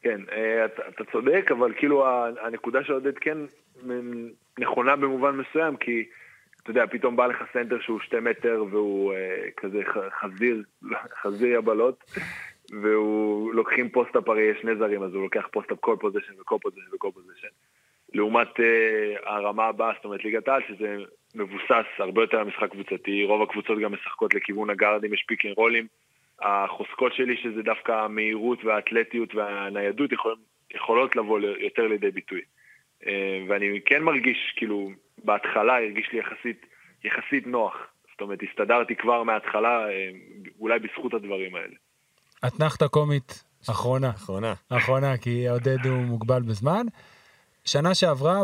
[0.02, 2.06] כן, אה, אתה, אתה צודק, אבל כאילו
[2.42, 3.38] הנקודה של עודד כן
[4.58, 6.04] נכונה במובן מסוים, כי
[6.62, 9.82] אתה יודע, פתאום בא לך סנטר שהוא שתי מטר והוא אה, כזה
[10.20, 10.62] חזיר,
[11.22, 12.04] חזיר יבלות,
[12.70, 16.94] והוא לוקחים פוסט-אפ, הרי יש שני זרים, אז הוא לוקח פוסט-אפ כל possession וכל possession
[16.94, 17.48] וכל possession.
[18.14, 20.96] לעומת אה, הרמה הבאה, זאת אומרת ליגת העל, שזה
[21.34, 25.54] מבוסס הרבה יותר על משחק קבוצתי, רוב הקבוצות גם משחקות לכיוון הגארדים, יש פיק אנד
[25.56, 25.86] רולים.
[26.42, 30.36] החוזקות שלי, שזה דווקא המהירות והאתלטיות והניידות, יכול,
[30.74, 32.40] יכולות לבוא יותר לידי ביטוי.
[33.06, 34.90] אה, ואני כן מרגיש, כאילו,
[35.24, 36.66] בהתחלה הרגיש לי יחסית,
[37.04, 37.74] יחסית נוח.
[38.12, 40.10] זאת אומרת, הסתדרתי כבר מההתחלה, אה,
[40.60, 41.74] אולי בזכות הדברים האלה.
[42.46, 44.10] אתנחתה קומית אחרונה.
[44.10, 44.54] אחרונה.
[44.68, 46.86] אחרונה, כי עודד הוא מוגבל בזמן.
[47.64, 48.42] שנה שעברה,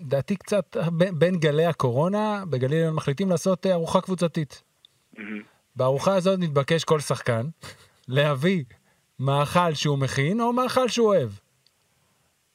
[0.00, 4.62] לדעתי קצת ב- בין גלי הקורונה, בגליל הם מחליטים לעשות ארוחה קבוצתית.
[5.76, 7.42] בארוחה הזאת נתבקש כל שחקן
[8.08, 8.64] להביא
[9.20, 11.28] מאכל שהוא מכין או מאכל שהוא אוהב.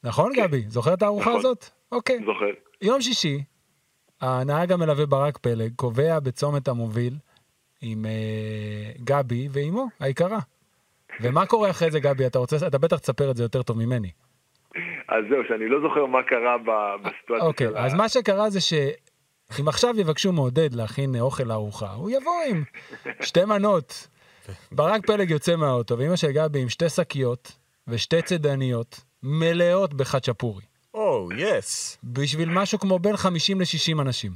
[0.04, 0.62] נכון, גבי?
[0.68, 1.40] זוכר את הארוחה נכון.
[1.40, 1.64] הזאת?
[1.92, 2.18] אוקיי.
[2.26, 2.50] זוכר.
[2.82, 3.42] יום שישי,
[4.20, 7.14] הנהג המלווה ברק פלג קובע בצומת המוביל
[7.82, 10.38] עם אה, גבי ואימו היקרה.
[11.20, 12.26] ומה קורה אחרי זה, גבי?
[12.26, 14.10] אתה רוצה, אתה בטח תספר את זה יותר טוב ממני.
[15.08, 16.56] אז זהו, שאני לא זוכר מה קרה
[17.02, 17.94] בסיטואציה אוקיי, של אז.
[17.94, 18.60] מה שקרה זה
[19.56, 22.64] שאם עכשיו יבקשו מעודד להכין אוכל לארוחה, הוא יבוא עם
[23.20, 24.08] שתי מנות.
[24.72, 27.52] ברק פלג יוצא מהאוטו, ואימא של גבי עם שתי שקיות
[27.88, 30.62] ושתי צידניות מלאות בחצ'פורי.
[30.94, 31.98] או, יס.
[32.04, 34.32] בשביל משהו כמו בין 50 ל-60 אנשים.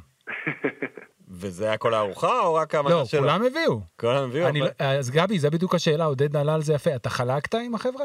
[1.28, 3.20] וזה היה כל הארוחה או רק המנה לא, שלו?
[3.20, 3.80] כולם הביאו.
[4.00, 4.48] כולם הביאו?
[4.48, 6.96] אני, אבל- לא- אז גבי, זה בדיוק השאלה, עודד עלה על זה יפה.
[6.96, 8.04] אתה חלקת עם החבר'ה?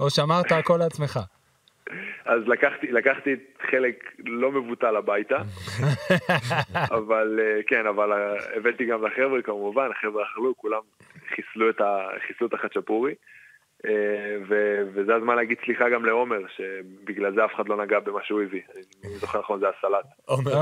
[0.00, 1.20] או שמרת הכל לעצמך?
[2.24, 3.36] אז לקחתי, לקחתי
[3.70, 5.38] חלק לא מבוטל הביתה,
[6.98, 10.80] אבל אה, כן, אבל אה, הבאתי גם לחבר'ה כמובן, החבר'ה אכלו, כולם
[11.34, 13.14] חיסלו את, ה, חיסלו את החצ'פורי.
[13.86, 13.90] אה,
[14.48, 18.42] ו- וזה הזמן להגיד סליחה גם לעומר, שבגלל זה אף אחד לא נגע במה שהוא
[18.42, 18.60] הביא.
[19.04, 20.06] אני זוכר נכון, זה הסלט.
[20.30, 20.52] עומר,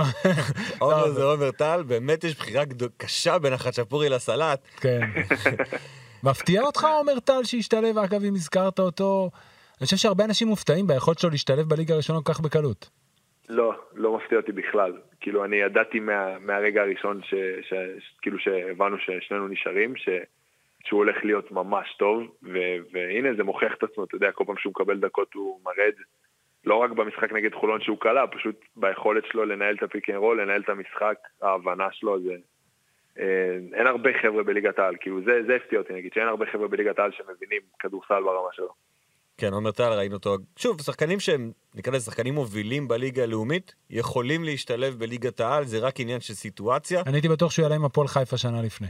[0.78, 2.64] עומר זה עומר טל, באמת יש בחירה
[2.96, 4.60] קשה בין החצ'פורי לסלט.
[4.80, 5.00] כן.
[6.30, 9.30] מפתיע אותך עומר טל שהשתלב, אגב, אם הזכרת אותו?
[9.80, 12.90] אני חושב שהרבה אנשים מופתעים ביכולת שלו להשתלב בליגה הראשונה כל כך בקלות.
[13.48, 14.92] לא, לא מפתיע אותי בכלל.
[15.20, 20.08] כאילו, אני ידעתי מה, מהרגע הראשון, ש, ש, ש, כאילו שהבנו ששנינו נשארים, ש,
[20.84, 22.58] שהוא הולך להיות ממש טוב, ו,
[22.92, 25.94] והנה זה מוכיח את עצמו, אתה יודע, כל פעם שהוא מקבל דקות הוא מרד,
[26.64, 30.42] לא רק במשחק נגד חולון שהוא קלע, פשוט ביכולת שלו לנהל את הפיק אנד רול,
[30.42, 32.36] לנהל את המשחק, ההבנה שלו זה...
[33.18, 36.68] אה, אין הרבה חבר'ה בליגת העל, כאילו זה, זה הפתיע אותי נגיד, שאין הרבה חבר'ה
[36.68, 38.72] בליגת העל שמבינים כדורסל ברמה שלו.
[39.38, 40.36] כן, עומר טל, ראינו אותו.
[40.56, 46.00] שוב, שחקנים שהם, נקרא לזה שחקנים מובילים בליגה הלאומית, יכולים להשתלב בליגת העל, זה רק
[46.00, 47.02] עניין של סיטואציה.
[47.06, 48.88] אני הייתי בטוח שהוא יעלה עם הפועל חיפה שנה לפני.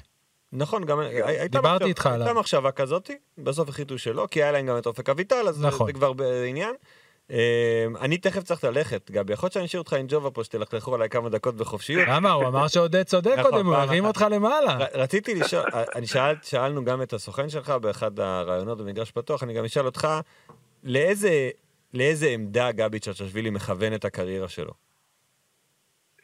[0.52, 2.26] נכון, גם הייתה דיברתי מחשב- איתך עליו.
[2.26, 5.86] הייתה מחשבה כזאתי, בסוף החליטו שלא, כי היה להם גם את אופק אביטל, אז נכון.
[5.86, 6.74] זה כבר בעניין.
[7.30, 10.94] אה, אני תכף צריך ללכת, גבי, יכול להיות שאני אשאיר אותך עם ג'ובה פה, שתלכלכו
[10.94, 12.08] עליי כמה דקות בחופשיות.
[12.08, 12.30] למה?
[12.30, 14.14] הוא אמר שעודד צודק נכון, קודם, הוא פעם הרים אחת.
[14.14, 14.78] אותך למעלה.
[14.94, 15.64] רציתי לשאול,
[15.94, 20.08] אני שאל, שאלנו גם את הסוכן שלך באחד הראיונות במגרש פתוח, אני גם אשאל אותך,
[20.84, 21.50] לאיזה,
[21.94, 24.72] לאיזה עמדה גבי צ'צ'שווילי מכוון את הקריירה שלו?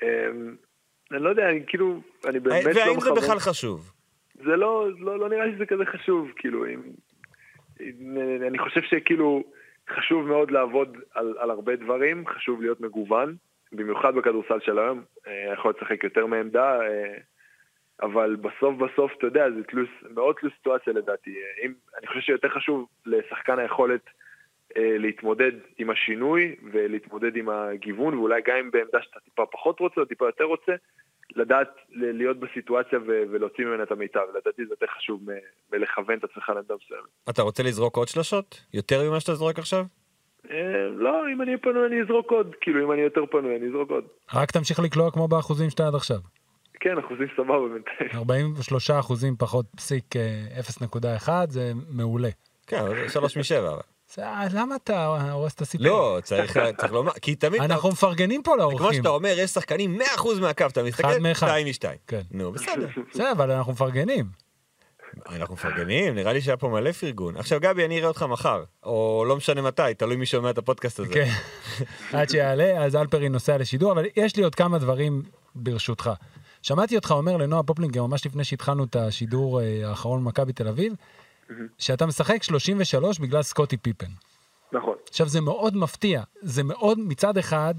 [0.02, 0.56] אמ,
[1.12, 3.22] אני לא יודע, אני כאילו, אני באמת לא והאם זה מכוון...
[3.22, 3.92] בכלל חשוב?
[4.34, 6.64] זה לא, לא, לא נראה לי שזה כזה חשוב, כאילו,
[8.48, 9.42] אני חושב שכאילו
[9.90, 13.36] חשוב מאוד לעבוד על, על הרבה דברים, חשוב להיות מגוון,
[13.72, 17.14] במיוחד בכדורסל של היום, אה, יכול לשחק יותר מעמדה, אה,
[18.02, 21.36] אבל בסוף בסוף, אתה יודע, זה תלוש, מאוד תלוש סיטואציה לדעתי.
[21.64, 24.10] אם, אני חושב שיותר חשוב לשחקן היכולת
[24.76, 30.00] אה, להתמודד עם השינוי ולהתמודד עם הגיוון, ואולי גם אם בעמדה שאתה טיפה פחות רוצה
[30.00, 30.72] או טיפה יותר רוצה,
[31.36, 35.20] לדעת להיות בסיטואציה ולהוציא ממנה את המיטב, לדעתי זה יותר חשוב
[35.72, 37.08] מלכוון את עצמך לעמדה מסוימת.
[37.30, 38.60] אתה רוצה לזרוק עוד שלושות?
[38.74, 39.84] יותר ממה שאתה זורק עכשיו?
[40.50, 43.90] אה, לא, אם אני פנוי אני אזרוק עוד, כאילו אם אני יותר פנוי אני אזרוק
[43.90, 44.04] עוד.
[44.34, 46.18] רק תמשיך לקלוע כמו באחוזים שאתה עד עכשיו.
[46.80, 48.10] כן, אחוזים סבבה בינתיים.
[48.22, 50.60] 43 אחוזים פחות פסיק אה,
[51.26, 52.28] 0.1 זה מעולה.
[52.66, 53.58] כן, 3 מ-7.
[53.58, 53.80] אבל.
[54.18, 55.86] אה, למה אתה הורס את הסיפור?
[55.86, 57.60] לא, צריך, צריך לומר, כי תמיד...
[57.60, 58.78] אנחנו מפרגנים פה לאורחים.
[58.78, 61.84] כמו שאתה אומר, יש שחקנים 100% מהקו, אתה מסתכל, 2 מ-2.
[62.06, 62.20] כן.
[62.30, 62.86] נו, בסדר.
[63.10, 64.44] בסדר, אבל אנחנו מפרגנים.
[65.28, 67.36] אנחנו מפרגנים, נראה לי שהיה פה מלא פרגון.
[67.36, 71.00] עכשיו, גבי, אני אראה אותך מחר, או לא משנה מתי, תלוי מי שומע את הפודקאסט
[71.00, 71.14] הזה.
[71.14, 71.30] כן,
[72.18, 75.22] עד שיעלה, אז אלפרי נוסע לשידור, אבל יש לי עוד כמה דברים
[75.54, 76.10] ברשותך.
[76.62, 80.92] שמעתי אותך אומר לנועה פופלינגר ממש לפני שהתחלנו את השידור אה, האחרון במכבי תל אביב,
[81.78, 84.10] שאתה משחק 33 בגלל סקוטי פיפן.
[84.72, 84.94] נכון.
[85.08, 86.22] עכשיו, זה מאוד מפתיע.
[86.40, 87.74] זה מאוד, מצד אחד,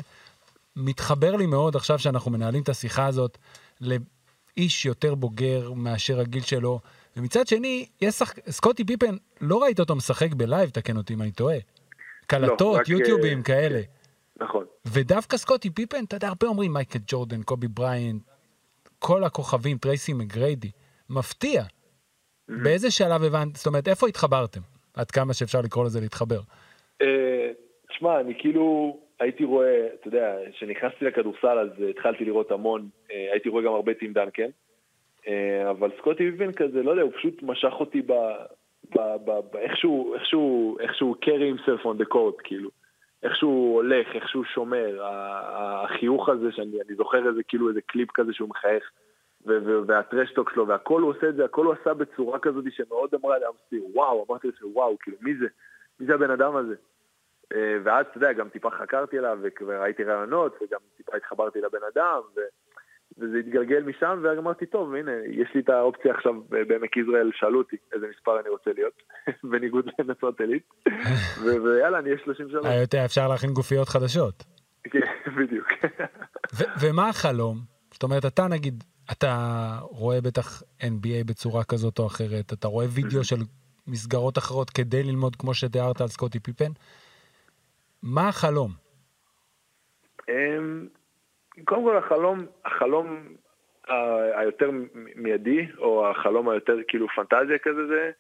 [0.76, 3.38] מתחבר לי מאוד עכשיו שאנחנו מנהלים את השיחה הזאת
[3.82, 6.80] לאיש יותר בוגר מאשר הגיל שלו,
[7.18, 8.49] ומצד שני, יש שחק...
[8.49, 11.57] סקוטי פיפן, לא ראית אותו משחק ב live, תקן אותי אם אני טועה.
[12.28, 13.82] קלטות, רק, יוטיובים אה, כאלה.
[14.41, 14.66] נכון.
[14.86, 18.22] ודווקא סקוטי פיפן, אתה יודע, הרבה אומרים מייקל ג'ורדן, קובי בריינט,
[18.99, 20.72] כל הכוכבים, טרייסי מגריידי.
[21.09, 21.63] מפתיע.
[22.50, 24.62] באיזה שלב הבנת, זאת אומרת, איפה התחברתם?
[24.98, 26.39] עד כמה שאפשר לקרוא לזה להתחבר.
[27.02, 27.52] אה,
[27.89, 33.50] תשמע, אני כאילו הייתי רואה, אתה יודע, כשנכנסתי לכדורסל אז התחלתי לראות המון, אה, הייתי
[33.50, 34.50] רואה גם הרבה טים דנקן,
[35.28, 38.14] אה, אבל סקוטי פיפן כזה, לא יודע, הוא פשוט משך אותי ב...
[38.96, 42.70] ב- ב- ב- איך שהוא, איך שהוא, איך שהוא carry himself on the court, כאילו.
[43.24, 48.50] איכשהו הולך, איכשהו שומר, החיוך הזה, שאני אני זוכר איזה כאילו איזה קליפ כזה שהוא
[48.50, 48.91] מחייך,
[49.88, 53.84] והטרשטוק שלו, והכל הוא עושה את זה, הכל הוא עשה בצורה כזאת שמאוד אמרה לאמסטיר,
[53.93, 55.46] וואו, אמרתי לעצמי, וואו, כאילו, מי זה?
[56.00, 56.76] מי זה הבן אדם הזה?
[57.54, 62.22] אה, ואז, אתה יודע, גם טיפה חקרתי עליו, וראיתי רעיונות, וגם טיפה התחברתי לבן אדם,
[62.36, 62.39] ו...
[63.18, 67.58] וזה התגלגל משם, ואמרתי, טוב, הנה, יש לי את האופציה עכשיו ב- בעמק יזרעאל, שאלו
[67.58, 68.93] אותי איזה מספר אני רוצה להיות,
[69.52, 70.64] בניגוד לנצרת עילית,
[71.64, 72.66] ויאללה, אני אהיה 33.
[72.66, 74.43] היה יותר אפשר להכין גופיות חדשות.
[74.84, 75.00] כן,
[75.38, 75.68] בדיוק.
[76.82, 77.58] ומה החלום?
[77.91, 79.36] זאת אומרת, אתה נגיד, אתה
[79.82, 83.36] רואה בטח NBA בצורה כזאת או אחרת, אתה רואה וידאו של
[83.88, 86.72] מסגרות אחרות כדי ללמוד כמו שתיארת על סקוטי פיפן.
[88.03, 88.72] מה החלום?
[90.30, 90.88] אמ,
[91.66, 93.36] קודם כל החלום, החלום
[94.36, 94.70] היותר
[95.16, 98.12] מיידי, או החלום היותר כאילו פנטזיה כזה, זה,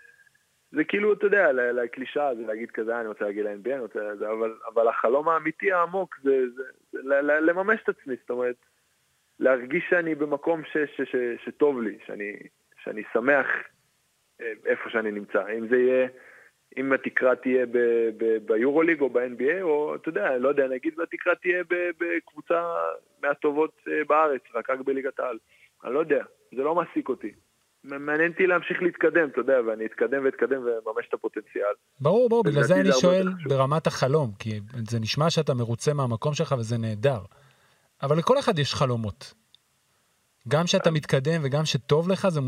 [0.71, 3.79] זה כאילו, אתה יודע, ל- לקלישאה זה להגיד כזה, "אה, אני רוצה להגיע ל-NBA, אני
[3.79, 4.15] רוצה...
[4.19, 8.55] זה, אבל, אבל החלום האמיתי העמוק זה, זה, זה לממש את עצמי, זאת אומרת,
[9.39, 11.15] להרגיש שאני במקום ש, ש, ש,
[11.45, 12.33] שטוב לי, שאני,
[12.83, 13.45] שאני שמח
[14.41, 15.43] אה, איפה שאני נמצא.
[15.57, 16.07] אם זה יהיה,
[16.77, 17.65] אם התקרה תהיה
[18.45, 21.63] ביורוליג או ב-NBA, או אתה יודע, לא יודע, נגיד והתקרה תהיה
[21.99, 22.63] בקבוצה
[23.23, 25.37] מהטובות אה, בארץ, רק רק בליגת העל.
[25.85, 26.23] אני לא יודע,
[26.55, 27.31] זה לא מעסיק אותי.
[27.83, 31.73] מעניין אותי להמשיך להתקדם, אתה יודע, ואני אתקדם ואתקדם וממש את הפוטנציאל.
[32.01, 33.27] ברור, ברור, בגלל זה אני שואל.
[33.49, 34.59] ברמת החלום, כי
[34.89, 37.19] זה נשמע שאתה מרוצה מהמקום שלך וזה נהדר.
[38.05, 39.33] אבל לכל אחד יש חלומות.
[40.47, 42.39] גם שאתה מתקדם וגם שטוב לך, זה,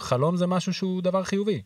[0.00, 1.62] חלום זה משהו שהוא דבר חיובי.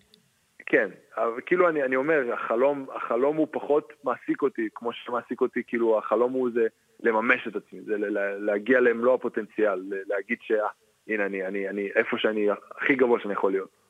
[0.66, 5.62] כן, אבל כאילו אני, אני אומר, החלום, החלום הוא פחות מעסיק אותי, כמו שמעסיק אותי,
[5.66, 6.66] כאילו החלום הוא זה
[7.01, 7.95] לממש את עצמי, זה
[8.38, 12.47] להגיע למלוא הפוטנציאל, להגיד שהנה אני, אני, אני איפה שאני
[12.80, 13.84] הכי גבוה שאני יכול להיות.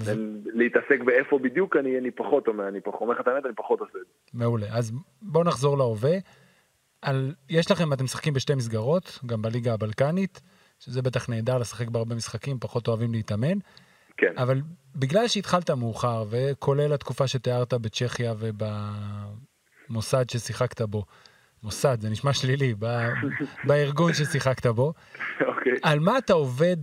[0.00, 0.12] ו-
[0.44, 3.80] להתעסק באיפה בדיוק אני, אני פחות אומר, אני פחות, אומר לך את האמת, אני פחות
[3.80, 4.38] עושה את זה.
[4.38, 4.66] מעולה.
[4.70, 4.92] אז
[5.22, 6.12] בואו נחזור להווה.
[7.02, 10.40] על, יש לכם, אתם משחקים בשתי מסגרות, גם בליגה הבלקנית,
[10.78, 13.58] שזה בטח נהדר לשחק בהרבה משחקים, פחות אוהבים להתאמן.
[14.16, 14.62] כן, אבל
[14.96, 18.34] בגלל שהתחלת מאוחר, וכולל התקופה שתיארת בצ'כיה
[19.88, 21.04] ובמוסד ששיחקת בו,
[21.62, 23.08] מוסד, זה נשמע שלילי, ב-
[23.66, 24.92] בארגון ששיחקת בו,
[25.40, 25.72] אוקיי.
[25.82, 26.76] על מה אתה עובד,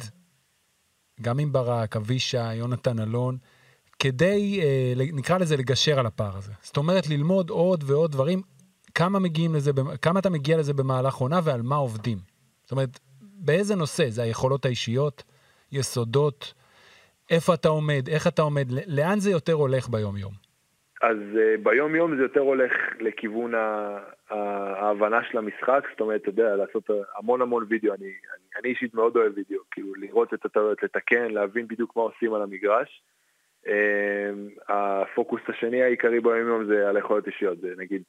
[1.22, 3.38] גם עם ברק, אבישי, יונתן אלון,
[4.00, 6.52] כדי, אה, נקרא לזה, לגשר על הפער הזה.
[6.62, 8.42] זאת אומרת, ללמוד עוד ועוד דברים,
[8.98, 9.72] כמה מגיעים לזה,
[10.02, 12.18] כמה אתה מגיע לזה במהלך עונה ועל מה עובדים.
[12.64, 14.10] זאת אומרת, באיזה נושא?
[14.10, 15.24] זה היכולות האישיות,
[15.72, 16.54] יסודות,
[17.32, 20.32] איפה אתה עומד, איך אתה עומד, לאן זה יותר הולך ביום-יום?
[21.02, 26.30] אז אה, ביום יום זה יותר הולך לכיוון ה- ההבנה של המשחק, זאת אומרת, אתה
[26.30, 30.46] יודע, לעשות המון המון וידאו, אני, אני, אני אישית מאוד אוהב וידאו, כאילו לראות את
[30.46, 33.04] הטעויות, לתקן, להבין בדיוק מה עושים על המגרש.
[33.66, 33.70] אמ,
[34.68, 38.02] הפוקוס השני העיקרי ביום יום זה על היכולות אישיות, זה נגיד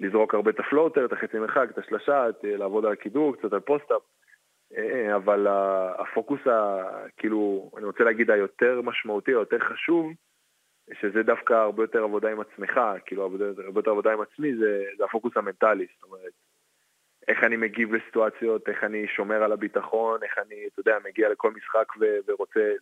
[0.00, 3.60] לזרוק הרבה את הפלוטר, את החצי מרחק, את השלשה, את, לעבוד על הכידור, קצת על
[3.60, 4.02] פוסט-אפ.
[4.76, 6.82] אה, אבל ה- הפוקוס, ה,
[7.16, 10.12] כאילו, אני רוצה להגיד היותר משמעותי, היותר חשוב,
[11.00, 14.84] שזה דווקא הרבה יותר עבודה עם עצמך, כאילו הרבה, הרבה יותר עבודה עם עצמי, זה,
[14.98, 16.32] זה הפוקוס המנטלי, זאת אומרת,
[17.28, 21.50] איך אני מגיב לסיטואציות, איך אני שומר על הביטחון, איך אני, אתה יודע, מגיע לכל
[21.50, 22.72] משחק ו, ורוצה,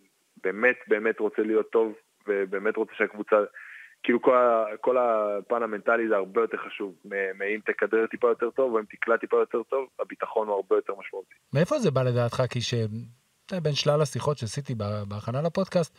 [0.43, 1.95] באמת באמת רוצה להיות טוב,
[2.27, 3.37] ובאמת רוצה שהקבוצה,
[4.05, 4.37] כאילו כל,
[4.81, 9.17] כל הפן המנטלי זה הרבה יותר חשוב, מאם תכדרר טיפה יותר טוב, או אם תקלע
[9.17, 11.35] טיפה יותר טוב, הביטחון הוא הרבה יותר משמעותי.
[11.53, 12.43] מאיפה זה בא לדעתך?
[12.51, 12.75] כי ש...
[13.63, 15.99] בין שלל השיחות שעשיתי בה- בהכנה לפודקאסט,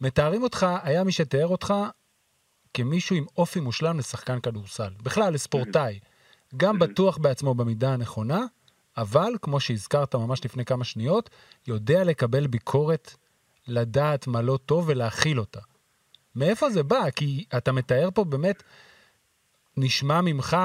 [0.00, 1.74] מתארים אותך, היה מי שתיאר אותך
[2.74, 4.90] כמישהו עם אופי מושלם לשחקן כדורסל.
[5.02, 5.98] בכלל, לספורטאי.
[6.56, 8.40] גם בטוח בעצמו במידה הנכונה,
[8.96, 11.30] אבל, כמו שהזכרת ממש לפני כמה שניות,
[11.68, 13.14] יודע לקבל ביקורת,
[13.68, 15.60] לדעת מה לא טוב ולהכיל אותה.
[16.36, 17.10] מאיפה זה בא?
[17.16, 18.62] כי אתה מתאר פה באמת,
[19.76, 20.56] נשמע ממך,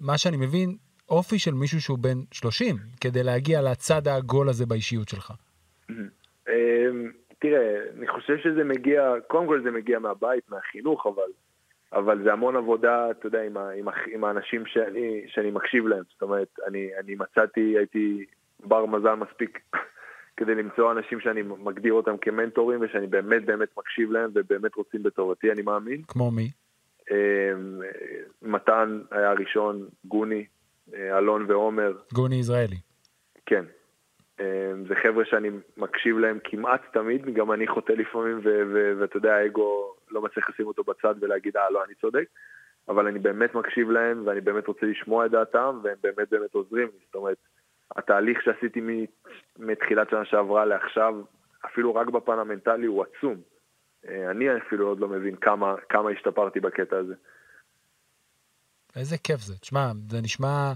[0.00, 0.76] מה שאני מבין,
[1.08, 5.32] אופי של מישהו שהוא בן 30, כדי להגיע לצד העגול הזה באישיות שלך.
[5.90, 11.30] אמ, תראה, אני חושב שזה מגיע, קודם כל זה מגיע מהבית, מהחינוך, אבל,
[11.92, 15.86] אבל זה המון עבודה, אתה יודע, עם, ה, עם, ה, עם האנשים שאני, שאני מקשיב
[15.86, 16.02] להם.
[16.12, 18.24] זאת אומרת, אני, אני מצאתי, הייתי
[18.60, 19.58] בר מזל מספיק
[20.36, 25.52] כדי למצוא אנשים שאני מגדיר אותם כמנטורים ושאני באמת באמת מקשיב להם ובאמת רוצים בטובתי,
[25.52, 26.02] אני מאמין.
[26.02, 26.50] כמו מי?
[27.10, 27.80] אמ,
[28.42, 30.46] מתן היה הראשון, גוני,
[30.94, 32.76] אה, אלון ועומר, גוני יזרעאלי.
[33.46, 33.64] כן.
[34.40, 38.40] אמ, זה חבר'ה שאני מקשיב להם כמעט תמיד, גם אני חוטא לפעמים,
[39.00, 42.24] ואתה יודע, האגו לא מצליח לשים אותו בצד ולהגיד, אה, לא, אני צודק,
[42.88, 46.86] אבל אני באמת מקשיב להם, ואני באמת רוצה לשמוע את דעתם, והם באמת באמת עוזרים
[46.86, 46.98] לי.
[47.06, 47.36] זאת אומרת,
[47.96, 48.80] התהליך שעשיתי
[49.58, 51.14] מתחילת שנה שעברה לעכשיו,
[51.66, 53.36] אפילו רק בפן המנטלי, הוא עצום.
[54.08, 57.14] אה, אני אפילו עוד לא מבין כמה, כמה השתפרתי בקטע הזה.
[58.96, 59.58] איזה כיף זה.
[59.58, 60.72] תשמע, זה נשמע...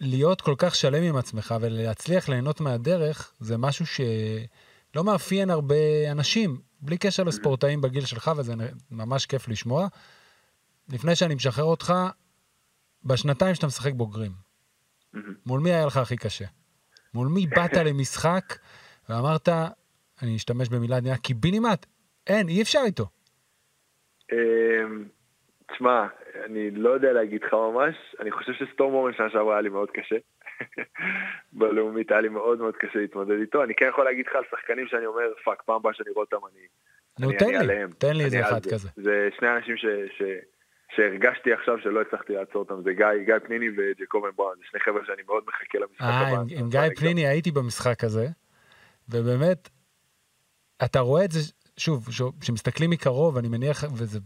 [0.00, 6.60] להיות כל כך שלם עם עצמך ולהצליח ליהנות מהדרך, זה משהו שלא מאפיין הרבה אנשים,
[6.80, 8.54] בלי קשר לספורטאים בגיל שלך, וזה
[8.90, 9.86] ממש כיף לשמוע.
[10.88, 11.94] לפני שאני משחרר אותך,
[13.04, 14.32] בשנתיים שאתה משחק בוגרים,
[15.46, 16.44] מול מי היה לך הכי קשה?
[17.14, 18.44] מול מי באת למשחק
[19.08, 19.48] ואמרת,
[20.22, 21.86] אני אשתמש במילה עדינה, קיבינימט,
[22.26, 23.04] אין, אי אפשר איתו.
[24.32, 25.04] אמ,
[25.72, 26.06] תשמע,
[26.44, 29.90] אני לא יודע להגיד לך ממש, אני חושב שסטורם אורן שנה שעברה היה לי מאוד
[29.90, 30.16] קשה.
[31.58, 33.64] בלאומית היה לי מאוד מאוד קשה להתמודד איתו.
[33.64, 36.46] אני כן יכול להגיד לך על שחקנים שאני אומר, fuck, פעם הבאה שאני רואה אותם
[36.46, 36.66] אני...
[37.18, 37.74] נו, תן לי.
[37.98, 38.70] תן לי איזה אחד זה.
[38.70, 38.88] כזה.
[38.96, 39.86] זה שני אנשים ש...
[40.96, 45.00] שהרגשתי עכשיו שלא הצלחתי לעצור אותם, זה גיא, גיא פניני וג'קובן בראון, זה שני חבר'ה
[45.06, 46.40] שאני מאוד מחכה למשחק אה, הבא.
[46.40, 48.26] עם, עם גיא פניני הייתי במשחק הזה,
[49.08, 49.68] ובאמת,
[50.84, 51.40] אתה רואה את זה,
[51.76, 52.08] שוב,
[52.40, 54.18] כשמסתכלים מקרוב, אני מניח, וזה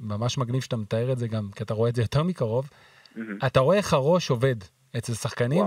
[0.00, 2.70] ממש מגניב שאתה מתאר את זה גם, כי אתה רואה את זה יותר מקרוב,
[3.16, 3.38] מהמם.
[3.46, 4.56] אתה רואה איך הראש עובד
[4.98, 5.64] אצל שחקנים.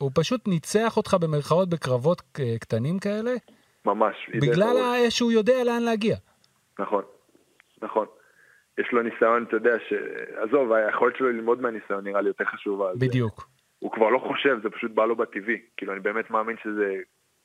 [0.00, 3.32] והוא פשוט ניצח אותך במרכאות בקרבות אה, קטנים כאלה,
[3.84, 4.16] ממש.
[4.34, 4.76] בגלל
[5.10, 6.16] שהוא יודע לאן להגיע.
[6.78, 7.04] נכון,
[7.82, 8.06] נכון.
[8.82, 9.92] יש לו ניסיון, אתה יודע, ש...
[10.36, 12.90] עזוב, היכולת שלו ללמוד מהניסיון נראה לי יותר חשובה.
[12.98, 13.48] בדיוק.
[13.78, 15.60] הוא כבר לא חושב, זה פשוט בא לו בטבעי.
[15.76, 16.96] כאילו, אני באמת מאמין שזה...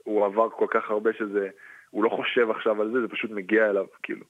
[0.03, 1.49] הוא עבר כל כך הרבה שזה,
[1.89, 4.25] הוא לא חושב עכשיו על זה, זה פשוט מגיע אליו, כאילו.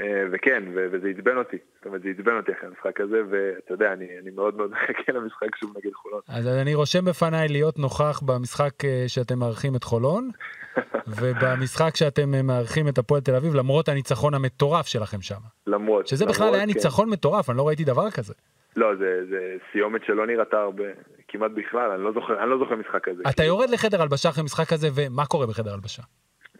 [0.00, 3.92] אה, וכן, וזה עצבן אותי, זאת אומרת, זה עצבן אותי אחרי המשחק הזה, ואתה יודע,
[3.92, 6.20] אני, אני מאוד מאוד מחכה למשחק שוב נגד חולון.
[6.28, 10.30] אז אני רושם בפניי להיות נוכח במשחק אה, שאתם מארחים את חולון,
[11.20, 15.40] ובמשחק שאתם אה, מארחים את הפועל תל אביב, למרות הניצחון המטורף שלכם שם.
[15.66, 16.06] למרות.
[16.06, 16.72] שזה בכלל למרות, היה כן.
[16.72, 18.34] ניצחון מטורף, אני לא ראיתי דבר כזה.
[18.76, 20.84] לא, זה, זה סיומת שלא נראתה הרבה,
[21.28, 23.22] כמעט בכלל, אני לא זוכר, אני לא זוכר משחק כזה.
[23.30, 26.02] אתה יורד לחדר הלבשה אחרי משחק כזה, ומה קורה בחדר הלבשה?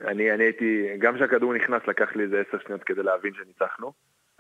[0.07, 3.93] אני, אני הייתי, גם כשהכדור נכנס לקח לי איזה עשר שניות כדי להבין שניצחנו,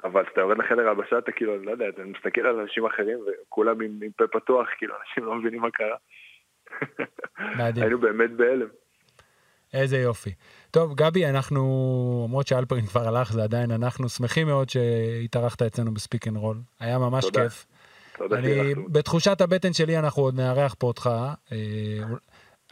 [0.05, 3.81] אבל כשאתה יורד לחדר הלבשה אתה כאילו, לא יודע, אתה מסתכל על אנשים אחרים וכולם
[3.81, 5.97] עם, עם פה פתוח, כאילו אנשים לא מבינים מה קרה.
[7.77, 8.69] היינו באמת בהלם.
[9.75, 10.31] איזה יופי.
[10.71, 11.61] טוב, גבי, אנחנו,
[12.29, 16.57] למרות שאלפרין כבר הלך, זה עדיין אנחנו שמחים מאוד שהתארחת אצלנו ב Speak and Roll.
[16.81, 17.43] היה ממש תודה.
[17.43, 17.67] כיף.
[18.17, 18.75] תודה אני.
[18.89, 21.11] בתחושת הבטן שלי אנחנו עוד נארח פה אותך.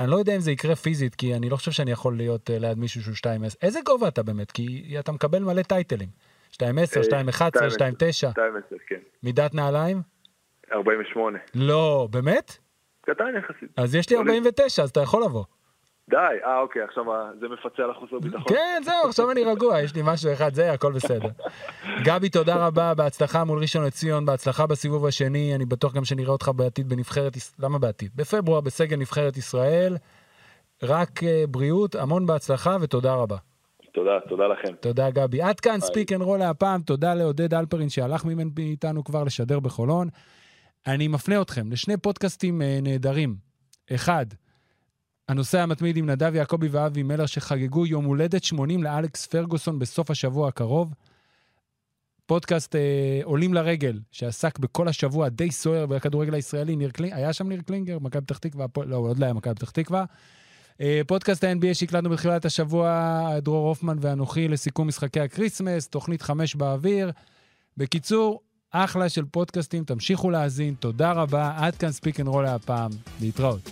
[0.01, 2.59] אני לא יודע אם זה יקרה פיזית, כי אני לא חושב שאני יכול להיות אה,
[2.59, 3.57] ליד מישהו שהוא 2.10.
[3.63, 4.51] איזה גובה אתה באמת?
[4.51, 6.09] כי אתה מקבל מלא טייטלים.
[6.53, 8.33] 2.10, 2.11, 2.9.
[8.35, 9.01] 2.10, כן.
[9.23, 10.03] מידת נעליים?
[10.73, 11.39] 48.
[11.55, 12.57] לא, באמת?
[13.01, 13.69] קטן יחסית.
[13.77, 15.45] אז יש לי לא 49, אז אתה יכול לבוא.
[16.11, 17.05] די, אה אוקיי, עכשיו
[17.41, 18.43] זה מפצה על החוסר ביטחון.
[18.49, 21.29] כן, זהו, עכשיו אני רגוע, יש לי משהו אחד, זה, הכל בסדר.
[22.05, 26.51] גבי, תודה רבה, בהצלחה מול ראשון לציון, בהצלחה בסיבוב השני, אני בטוח גם שנראה אותך
[26.57, 28.11] בעתיד בנבחרת, למה בעתיד?
[28.17, 29.97] בפברואר בסגל נבחרת ישראל.
[30.83, 33.37] רק אה, בריאות, המון בהצלחה ותודה רבה.
[33.93, 34.75] תודה, תודה לכם.
[34.81, 35.43] תודה גבי.
[35.43, 38.25] עד כאן Speak and Roll להפעם, תודה לעודד אלפרין שהלך
[38.57, 40.09] מאיתנו כבר לשדר בחולון.
[40.87, 43.35] אני מפנה אתכם לשני פודקאסטים אה, נהדרים.
[43.95, 44.27] אחד,
[45.31, 50.49] הנושא המתמיד עם נדב יעקבי ואבי מלר שחגגו יום הולדת 80 לאלכס פרגוסון בסוף השבוע
[50.49, 50.95] הקרוב.
[52.27, 52.81] פודקאסט אה,
[53.25, 57.99] עולים לרגל, שעסק בכל השבוע די סוער בכדורגל הישראלי, ניר קלינגר, היה שם ניר קלינגר,
[57.99, 60.05] מכבי פתח תקווה, הפועל- לא, עוד לא היה מכבי פתח תקווה.
[60.81, 62.91] אה, פודקאסט ה-NBA שהקלטנו בתחילת השבוע,
[63.43, 67.11] דרור הופמן ואנוכי לסיכום משחקי הקריסמס, תוכנית חמש באוויר.
[67.77, 73.71] בקיצור, אחלה של פודקאסטים, תמשיכו להאזין, תודה רבה, עד כאן ספיק אנד רול להפעם, להתראות.